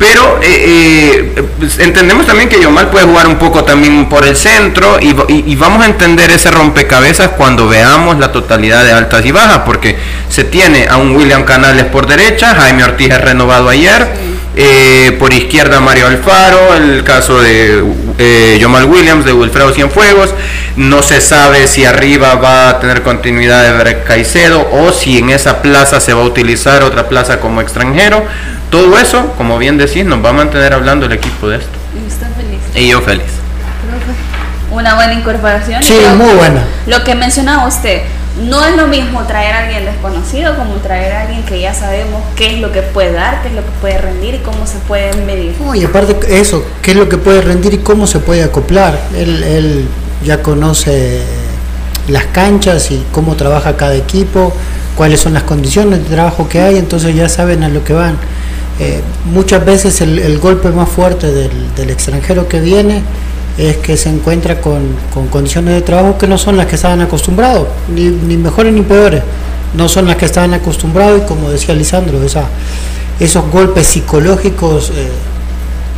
[0.00, 4.34] Pero eh, eh, pues, entendemos también que Yomal puede jugar un poco también por el
[4.34, 5.12] centro y,
[5.56, 9.98] vamos a entender ese rompecabezas cuando veamos la totalidad de altas y bajas, porque
[10.30, 14.08] se tiene a un William Canales por derecha, Jaime Ortiz es renovado ayer,
[14.56, 17.84] eh, por izquierda Mario Alfaro, el caso de
[18.18, 20.30] eh, Yomal Williams, de Wilfredo Cienfuegos,
[20.76, 25.62] no se sabe si arriba va a tener continuidad de Caicedo o si en esa
[25.62, 28.24] plaza se va a utilizar otra plaza como extranjero
[28.70, 31.70] todo eso, como bien decís, nos va a mantener hablando el equipo de esto.
[31.92, 32.60] ¿Y usted feliz?
[32.76, 33.24] Y yo feliz.
[34.70, 35.82] Una buena incorporación.
[35.82, 36.62] Sí, muy buena.
[36.86, 38.02] Lo que mencionaba usted,
[38.48, 42.22] no es lo mismo traer a alguien desconocido como traer a alguien que ya sabemos
[42.36, 44.78] qué es lo que puede dar, qué es lo que puede rendir y cómo se
[44.78, 45.54] puede medir.
[45.74, 48.98] y aparte eso, qué es lo que puede rendir y cómo se puede acoplar.
[49.16, 49.88] Él, él
[50.24, 51.20] ya conoce
[52.08, 54.52] las canchas y cómo trabaja cada equipo,
[54.96, 58.16] cuáles son las condiciones de trabajo que hay, entonces ya saben a lo que van.
[58.78, 63.02] Eh, muchas veces el, golpe más fuerte del, extranjero que viene
[63.60, 64.80] es que se encuentra con,
[65.30, 69.22] condiciones de trabajo que no son las que estaban acostumbrados, ni, mejores ni peores,
[69.76, 72.18] no son las que estaban acostumbrados y como decía Lisandro,
[73.20, 75.10] esos golpes psicológicos eh,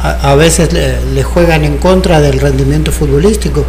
[0.02, 3.64] a, veces le, juegan en contra del rendimiento futbolístico.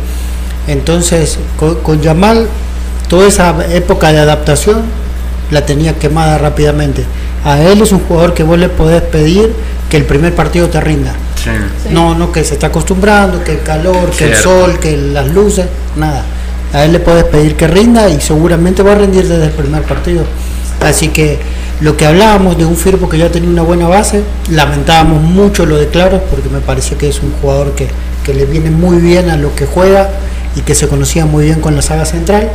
[0.67, 2.47] Entonces, con, con Yamal,
[3.07, 4.81] toda esa época de adaptación
[5.51, 7.05] la tenía quemada rápidamente
[7.45, 9.53] a él es un jugador que vos le podés pedir
[9.93, 11.13] que el primer partido te rinda.
[11.91, 15.67] No, no que se está acostumbrando, que el calor, que el sol, que las luces,
[15.95, 16.25] nada.
[16.73, 19.83] A él le podés pedir que rinda y seguramente va a rendir desde el primer
[19.83, 20.23] partido.
[20.81, 21.37] Así que
[21.79, 25.77] lo que hablábamos de un Firpo que ya tenía una buena base, lamentábamos mucho lo
[25.77, 27.87] de Claros porque me pareció que es un jugador que,
[28.25, 30.09] que le viene muy bien a lo que juega
[30.55, 32.49] y que se conocía muy bien con la saga central,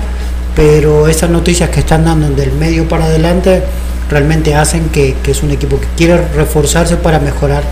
[0.56, 3.62] pero esas noticias que están dando del medio para adelante
[4.10, 7.62] realmente hacen que, es un equipo que quiere reforzarse para mejorar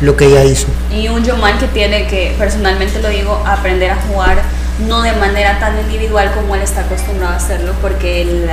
[0.00, 0.66] lo que ya hizo.
[0.92, 4.42] Y un Yomal que tiene que, personalmente lo digo, aprender a jugar
[4.88, 8.50] no de manera tan individual como él está acostumbrado a hacerlo, porque el,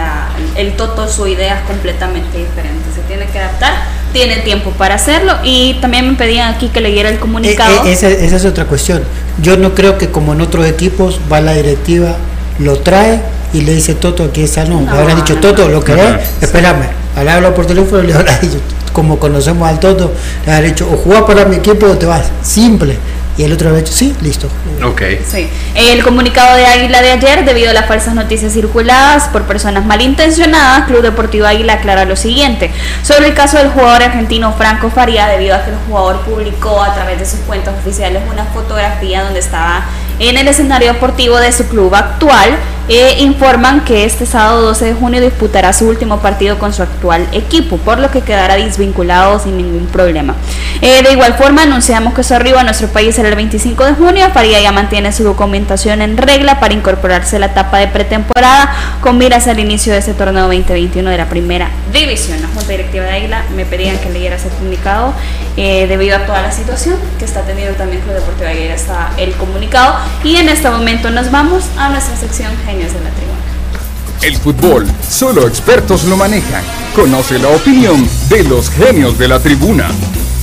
[0.55, 3.73] el Toto, su idea es completamente diferente, se tiene que adaptar,
[4.13, 7.86] tiene tiempo para hacerlo y también me pedían aquí que leyera el comunicado.
[7.86, 9.01] Eh, eh, esa, es otra cuestión.
[9.41, 12.17] Yo no creo que como en otros equipos va la directiva,
[12.59, 13.21] lo trae
[13.51, 17.28] y le dice Toto, aquí está, no, no habrá dicho Toto, lo querés, espérame al
[17.28, 18.59] hablar por teléfono le habrá dicho,
[18.93, 20.14] como conocemos al Toto,
[20.45, 22.97] le habrá dicho, o jugás para mi equipo o te vas, simple.
[23.38, 24.47] Y el otro habrá dicho, sí, listo.
[24.84, 25.01] Ok.
[25.26, 25.49] Sí.
[25.74, 30.86] El comunicado de Águila de ayer, debido a las falsas noticias circuladas por personas malintencionadas,
[30.88, 32.72] Club Deportivo Águila aclara lo siguiente.
[33.03, 36.93] Sobre el caso del jugador argentino Franco Faría, debido a que el jugador publicó a
[36.93, 39.86] través de sus cuentas oficiales una fotografía donde estaba
[40.20, 42.57] en el escenario deportivo de su club actual,
[42.97, 47.25] eh, informan que este sábado 12 de junio disputará su último partido con su actual
[47.31, 50.35] equipo, por lo que quedará desvinculado sin ningún problema.
[50.81, 53.93] Eh, de igual forma, anunciamos que su arribo a nuestro país será el 25 de
[53.93, 54.27] junio.
[54.33, 59.17] Faría ya mantiene su documentación en regla para incorporarse a la etapa de pretemporada con
[59.17, 62.41] miras al inicio de este torneo 2021 de la primera división.
[62.41, 65.13] La Junta Directiva de Águila me pedían que leyera ese comunicado
[65.57, 69.33] eh, debido a toda la situación que está teniendo también Club Deportivo Águila está el
[69.33, 72.51] comunicado y en este momento nos vamos a nuestra sección
[72.88, 73.41] De la Tribuna.
[74.23, 76.63] El fútbol, solo expertos lo manejan.
[76.95, 79.88] Conoce la opinión de los genios de la tribuna.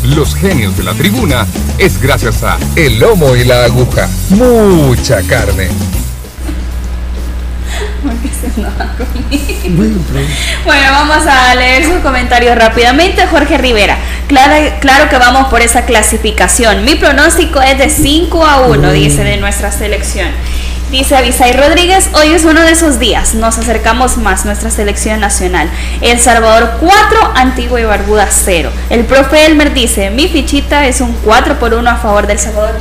[0.05, 1.47] Los genios de la tribuna
[1.79, 4.09] es gracias a El Lomo y la Aguja.
[4.31, 5.69] Mucha carne.
[10.65, 13.27] Bueno, vamos a leer sus comentarios rápidamente.
[13.27, 16.85] Jorge Rivera, claro, claro que vamos por esa clasificación.
[16.85, 20.29] Mi pronóstico es de 5 a 1, dice de nuestra selección.
[20.91, 25.69] Dice Avisay Rodríguez, hoy es uno de esos días, nos acercamos más nuestra selección nacional.
[26.01, 28.71] El Salvador 4, Antigua y Barbuda 0.
[28.89, 32.75] El profe Elmer dice, mi fichita es un 4 por 1 a favor del Salvador.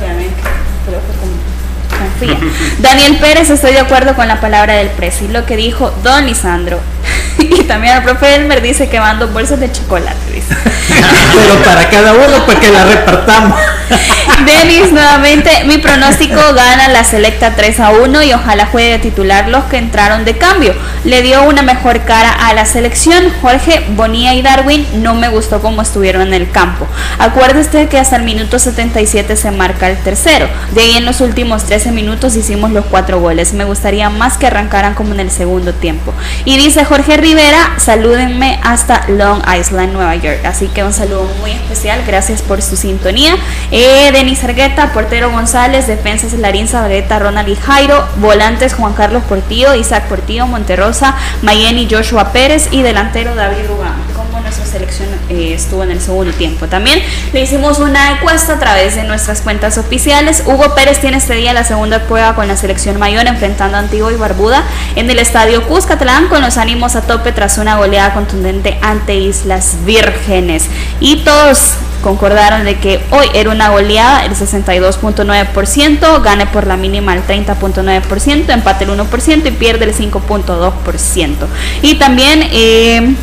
[2.78, 6.80] Daniel Pérez, estoy de acuerdo con la palabra del precio, lo que dijo Don Lisandro.
[7.38, 10.54] y también el profe Elmer dice que van dos bolsas de chocolate, dice.
[11.34, 13.58] Pero para cada uno, pues que la repartamos.
[14.46, 19.48] Denis, nuevamente, mi pronóstico gana la selecta 3 a 1 y ojalá juegue a titular
[19.48, 20.74] los que entraron de cambio.
[21.04, 23.32] Le dio una mejor cara a la selección.
[23.40, 26.86] Jorge, Bonilla y Darwin no me gustó cómo estuvieron en el campo.
[27.18, 30.48] Acuérdese que hasta el minuto 77 se marca el tercero.
[30.72, 33.52] De ahí en los últimos 13 minutos hicimos los cuatro goles.
[33.54, 36.12] Me gustaría más que arrancaran como en el segundo tiempo.
[36.44, 40.44] Y dice Jorge Rivera, salúdenme hasta Long Island, Nueva York.
[40.44, 43.36] Así que un saludo muy especial, gracias por su sintonía.
[43.70, 49.74] Eh, Denis Argueta, portero González, defensas Larín Zabaleta, Ronald y Jairo, volantes Juan Carlos Portillo,
[49.74, 54.17] Isaac Portillo, Monterrosa, Mayeni Joshua Pérez y delantero David Rugán
[54.48, 56.68] nuestra selección eh, estuvo en el segundo tiempo.
[56.68, 57.02] También
[57.34, 60.42] le hicimos una encuesta a través de nuestras cuentas oficiales.
[60.46, 64.10] Hugo Pérez tiene este día la segunda prueba con la selección mayor enfrentando a Antigua
[64.10, 64.64] y Barbuda
[64.96, 69.76] en el estadio Cuscatlán con los ánimos a tope tras una goleada contundente ante Islas
[69.84, 70.64] Vírgenes.
[70.98, 77.12] Y todos concordaron de que hoy era una goleada el 62.9%, gane por la mínima
[77.12, 81.34] el 30.9%, empate el 1% y pierde el 5.2%.
[81.82, 82.48] Y también...
[82.50, 83.14] Eh,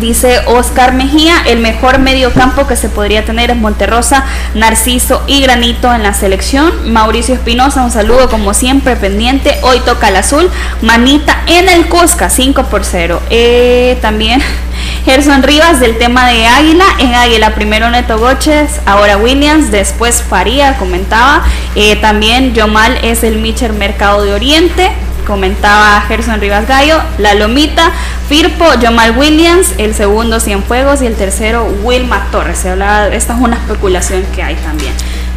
[0.00, 5.40] Dice Oscar Mejía, el mejor medio campo que se podría tener es Monterrosa, Narciso y
[5.40, 6.92] Granito en la selección.
[6.92, 9.56] Mauricio Espinosa, un saludo como siempre pendiente.
[9.62, 10.50] Hoy toca el azul.
[10.82, 13.22] Manita en el Cusca, 5 por 0.
[13.30, 14.42] Eh, también
[15.06, 16.84] Gerson Rivas del tema de Águila.
[16.98, 21.42] En Águila primero Neto Goches, ahora Williams, después Faría, comentaba.
[21.74, 24.92] Eh, también Yomal es el Mitcher Mercado de Oriente
[25.26, 27.92] comentaba Gerson Rivas Gallo, La Lomita,
[28.28, 32.58] Firpo, Jamal Williams, el segundo Cienfuegos y el tercero Wilma Torres.
[32.58, 34.92] Se hablaba, esta es una especulación que hay también.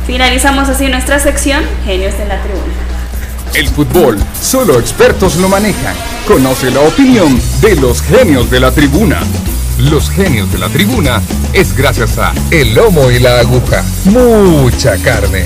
[0.06, 2.74] Finalizamos así nuestra sección, Genios de la Tribuna.
[3.54, 5.96] El fútbol, solo expertos lo manejan.
[6.28, 9.20] Conoce la opinión de los genios de la tribuna.
[9.80, 11.22] Los genios de la tribuna
[11.54, 13.84] es gracias a El Lomo y la Aguja.
[14.06, 15.46] Mucha carne.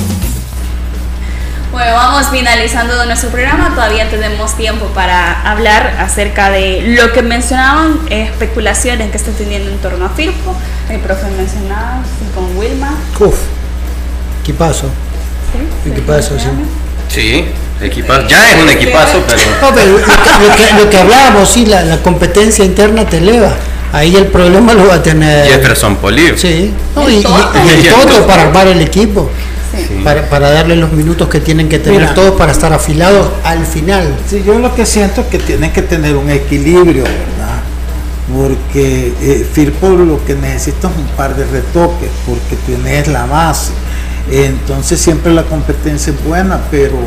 [1.74, 3.72] Bueno, vamos finalizando nuestro programa.
[3.74, 9.80] Todavía tenemos tiempo para hablar acerca de lo que mencionaban, especulaciones que está teniendo en
[9.80, 10.56] torno a Firpo.
[10.88, 12.04] El profe mencionaba
[12.36, 12.96] con Wilma.
[13.20, 13.34] Uf,
[14.44, 14.92] equipazo.
[15.52, 16.46] Sí, equipazo, sí.
[17.10, 17.46] Sí,
[17.82, 18.28] equipazo.
[18.28, 19.42] Ya es un equipazo, pero.
[19.64, 19.98] No, pero
[20.78, 23.52] lo, que, hablábamos, sí, la, competencia interna te eleva.
[23.92, 25.48] Ahí el problema lo va a tener.
[25.48, 26.38] Jefferson Polio.
[26.38, 26.72] Sí,
[27.10, 29.32] y, todo para armar el equipo
[30.04, 34.16] para, para, darle los minutos que tienen que tener todos para estar afilados al final.
[34.30, 37.62] Sí, yo lo que siento es que tienen que tener un equilibrio, ¿verdad?
[38.36, 43.72] Porque eh, Firpo lo que necesita es un par de retoques, porque tienes la base.
[44.32, 46.98] Entonces siempre la competencia es buena, pero,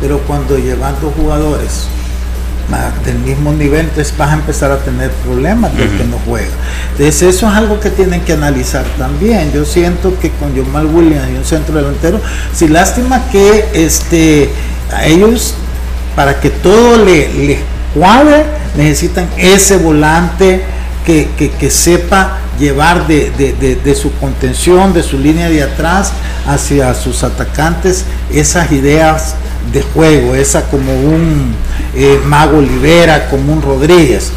[0.00, 1.88] pero cuando llevan dos jugadores
[3.04, 6.48] del mismo nivel, entonces vas a empezar a tener problemas de que no juega.
[6.92, 9.52] Entonces eso es algo que tienen que analizar también.
[9.52, 12.20] Yo siento que con Jamal Williams y un centro delantero,
[12.54, 14.50] si lástima que este,
[14.94, 15.54] a ellos,
[16.14, 17.58] para que todo les le
[17.94, 18.44] cuadre,
[18.76, 20.62] necesitan ese volante
[21.04, 26.12] que, que, sepa llevar de, de, de, su contención, de su línea de atrás
[26.46, 29.34] hacia sus atacantes, esas ideas
[29.72, 31.54] de juego, esa como un
[31.94, 34.32] eh, Mago Olivera, como un Rodríguez,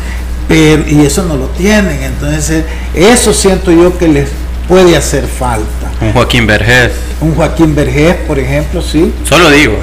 [0.47, 4.29] pero, y eso no lo tienen, entonces eso siento yo que les
[4.67, 5.91] puede hacer falta.
[6.01, 6.91] Un Joaquín Vergés.
[7.21, 9.13] Un Joaquín Vergés, por ejemplo, sí.
[9.27, 9.75] Solo digo.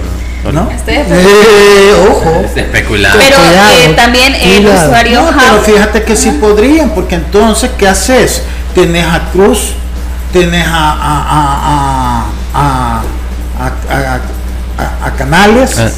[0.53, 0.71] ¿No?
[0.87, 2.45] Eh, ojo.
[2.57, 3.19] Especulado.
[3.19, 5.23] Pero eh, también el usuario.
[5.39, 8.43] pero fíjate que sí podrían, porque entonces, ¿qué haces?
[8.75, 9.73] Tenés a Cruz,
[10.33, 13.03] tenés a, a, a, a
[13.61, 14.21] a,
[15.17, 15.89] Canales, ah,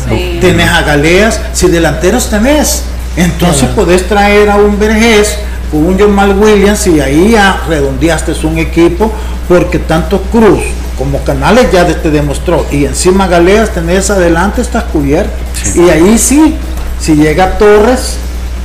[0.40, 2.84] tenés a Galeas, si delanteros tenés,
[3.16, 5.36] entonces podés traer a un Vergés
[5.70, 9.12] con un John Mal Williams y ahí ya redondeaste un equipo
[9.48, 10.60] porque tanto Cruz
[10.98, 12.66] como Canales ya te demostró.
[12.70, 15.32] Y encima Galeas tenés adelante, estás cubierto.
[15.74, 16.56] Y ahí sí,
[17.00, 18.16] si llega Torres,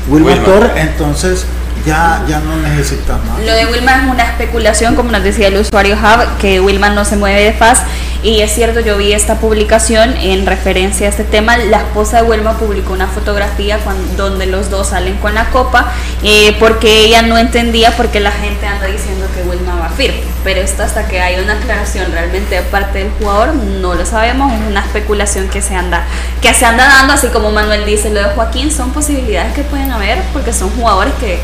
[0.09, 1.45] Wilma, Torres, entonces
[1.85, 3.39] ya, ya no necesita más.
[3.39, 7.05] Lo de Wilma es una especulación, como nos decía el usuario Hub, que Wilma no
[7.05, 7.81] se mueve de faz.
[8.23, 11.55] Y es cierto, yo vi esta publicación en referencia a este tema.
[11.57, 13.79] La esposa de Wilma publicó una fotografía
[14.17, 18.31] donde los dos salen con la copa, eh, porque ella no entendía por qué la
[18.31, 20.23] gente anda diciendo que Wilma va firme.
[20.43, 24.51] Pero esto hasta que hay una aclaración realmente de parte del jugador, no lo sabemos.
[24.51, 26.03] Es una especulación que se anda,
[26.41, 29.91] que se anda dando, así como Manuel dice, lo de Joaquín son posibilidades que pueden
[29.91, 31.39] haber, porque son jugadores que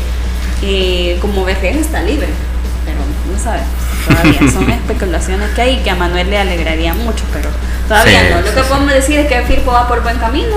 [0.66, 2.28] eh, como VG está libre,
[2.84, 2.98] pero
[3.30, 3.68] no sabemos.
[4.08, 7.50] Todavía son especulaciones que hay y que a Manuel le alegraría mucho, pero
[7.86, 8.40] todavía no.
[8.40, 10.56] Lo que podemos decir es que Firpo va por buen camino.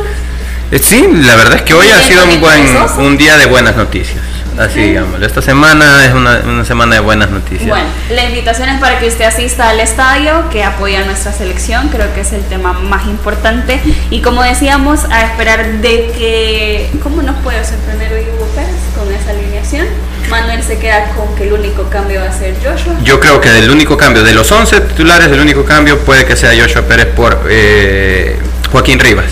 [0.71, 2.65] Eh, sí, la verdad es que hoy ha sido un buen
[2.99, 4.21] un día de buenas noticias.
[4.57, 7.69] Así digamos, esta semana es una, una, semana de buenas noticias.
[7.69, 11.89] Bueno, la invitación es para que usted asista al estadio, que apoya a nuestra selección,
[11.89, 13.79] creo que es el tema más importante.
[14.09, 18.75] Y como decíamos, a esperar de que, ¿cómo nos puede sorprender hoy Hugo Pérez
[19.17, 19.87] esa alineación?
[20.29, 22.95] Manuel se queda con que el único cambio va a ser Joshua.
[23.03, 26.35] Yo creo que del único cambio, de los 11 titulares, el único cambio puede que
[26.35, 28.37] sea Joshua Pérez por eh,
[28.71, 29.31] Joaquín Rivas.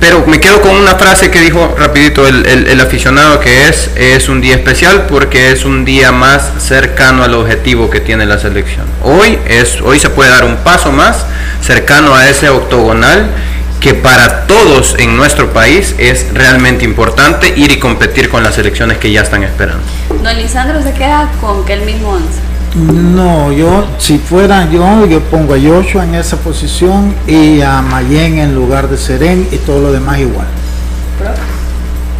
[0.00, 4.28] Pero me quedo con una frase que dijo rapidito el, el, aficionado que es, es
[4.28, 8.86] un día especial porque es un día más cercano al objetivo que tiene la selección.
[9.02, 11.24] Hoy, es, hoy se puede dar un paso más
[11.60, 13.30] cercano a ese octogonal
[13.82, 18.98] que para todos en nuestro país es realmente importante ir y competir con las selecciones
[18.98, 19.82] que ya están esperando.
[20.22, 22.38] Don Lisandro se queda con que el mismo once.
[22.76, 28.38] No, yo, si fuera yo, yo pongo a Joshua en esa posición y a Mayen
[28.38, 30.46] en lugar de Seren y todo lo demás igual.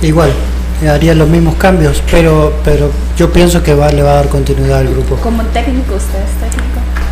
[0.02, 0.32] Igual,
[0.86, 4.80] haría los mismos cambios, pero pero yo pienso que va, le va a dar continuidad
[4.80, 5.14] al grupo.
[5.16, 6.61] Como técnico, usted es técnico.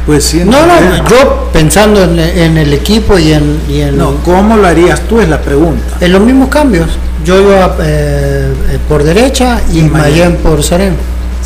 [0.06, 4.56] Pues sí, no, no, yo pensando en, el equipo y en, y en, No, ¿cómo
[4.56, 5.20] lo harías tú?
[5.20, 5.96] Es la pregunta.
[6.00, 6.88] En los mismos cambios.
[7.24, 10.96] Yo iba eh, eh, por derecha y Mayen por Seren.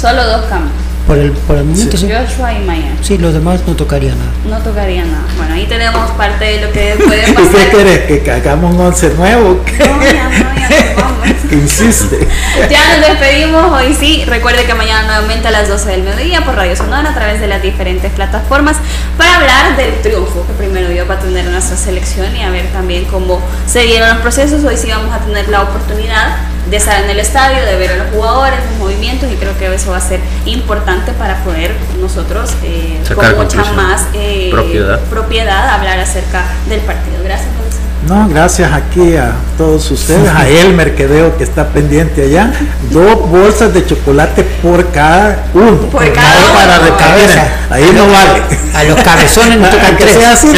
[0.00, 0.83] Solo dos cambios.
[1.06, 2.08] Por el, por el momento sí.
[2.10, 2.92] Joshua y Maya.
[3.02, 4.30] Sí, los demás no tocaría nada.
[4.48, 5.24] No tocaría nada.
[5.36, 7.42] Bueno, ahí tenemos parte de lo que puede pasar.
[7.42, 9.60] ¿Usted quiere que hagamos un once nuevo?
[9.66, 9.78] ¿Qué?
[9.86, 11.28] No, ya, no, ya vamos.
[11.52, 12.26] Insiste.
[12.70, 14.24] ya nos despedimos hoy sí.
[14.26, 17.48] Recuerde que mañana nuevamente a las 12 del mediodía por Radio Sonora a través de
[17.48, 18.78] las diferentes plataformas
[19.18, 23.04] para hablar del triunfo que primero dio para tener nuestra selección y a ver también
[23.04, 24.64] cómo se dieron los procesos.
[24.64, 27.96] Hoy sí vamos a tener la oportunidad de estar en el estadio, de ver a
[27.96, 32.50] los jugadores, los movimientos y creo que eso va a ser importante para poder nosotros
[32.62, 34.50] eh, con mucha más eh,
[35.10, 35.68] propiedad.
[35.68, 37.16] hablar acerca del partido.
[37.22, 37.48] Gracias,
[38.08, 42.52] No, gracias aquí a todos ustedes, a Elmer que veo que está pendiente allá.
[42.90, 45.76] Dos bolsas de chocolate por cada uno.
[45.90, 46.54] Por cada uno.
[46.54, 47.48] Para recargar.
[47.70, 48.42] Ahí no vale.
[48.74, 50.48] A los cabezones no tocan que sea así,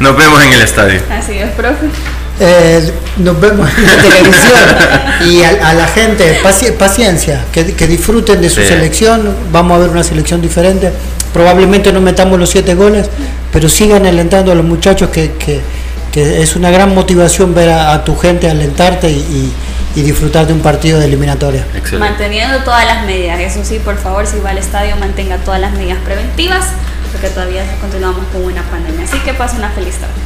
[0.00, 1.00] Nos vemos en el estadio.
[1.10, 1.86] Así es, profe.
[2.38, 5.30] Eh, nos vemos en la televisión.
[5.30, 6.40] Y a, la gente
[6.78, 10.92] paciencia, que, disfruten de su selección, vamos a ver una selección diferente,
[11.32, 13.08] probablemente no metamos los siete goles,
[13.52, 15.60] pero sigan alentando a los muchachos que,
[16.14, 19.52] es una gran motivación ver a, tu gente alentarte y,
[19.94, 21.64] disfrutar de un partido de eliminatoria.
[21.98, 25.72] Manteniendo todas las medidas, eso sí, por favor, si va al estadio mantenga todas las
[25.72, 26.66] medidas preventivas,
[27.12, 29.06] porque todavía continuamos con una pandemia.
[29.06, 30.25] Así que pase una feliz tarde.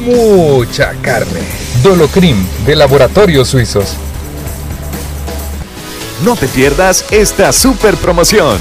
[0.00, 1.40] mucha carne.
[1.82, 2.36] Dolocrim
[2.66, 3.96] de Laboratorios Suizos.
[6.24, 8.58] No te pierdas esta super promoción.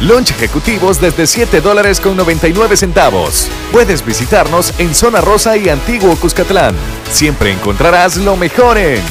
[0.00, 3.48] Lunch ejecutivos desde 7 dólares con 99 centavos.
[3.72, 6.74] Puedes visitarnos en Zona Rosa y Antiguo Cuscatlán.
[7.10, 9.02] Siempre encontrarás lo mejor en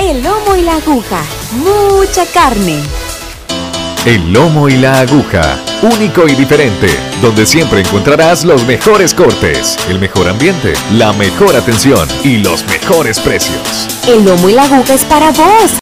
[0.00, 1.22] El lomo y la aguja.
[1.52, 2.82] Mucha carne.
[4.06, 6.88] El lomo y la aguja, único y diferente,
[7.22, 13.18] donde siempre encontrarás los mejores cortes, el mejor ambiente, la mejor atención y los mejores
[13.18, 13.88] precios.
[14.06, 15.72] El lomo y la aguja es para vos.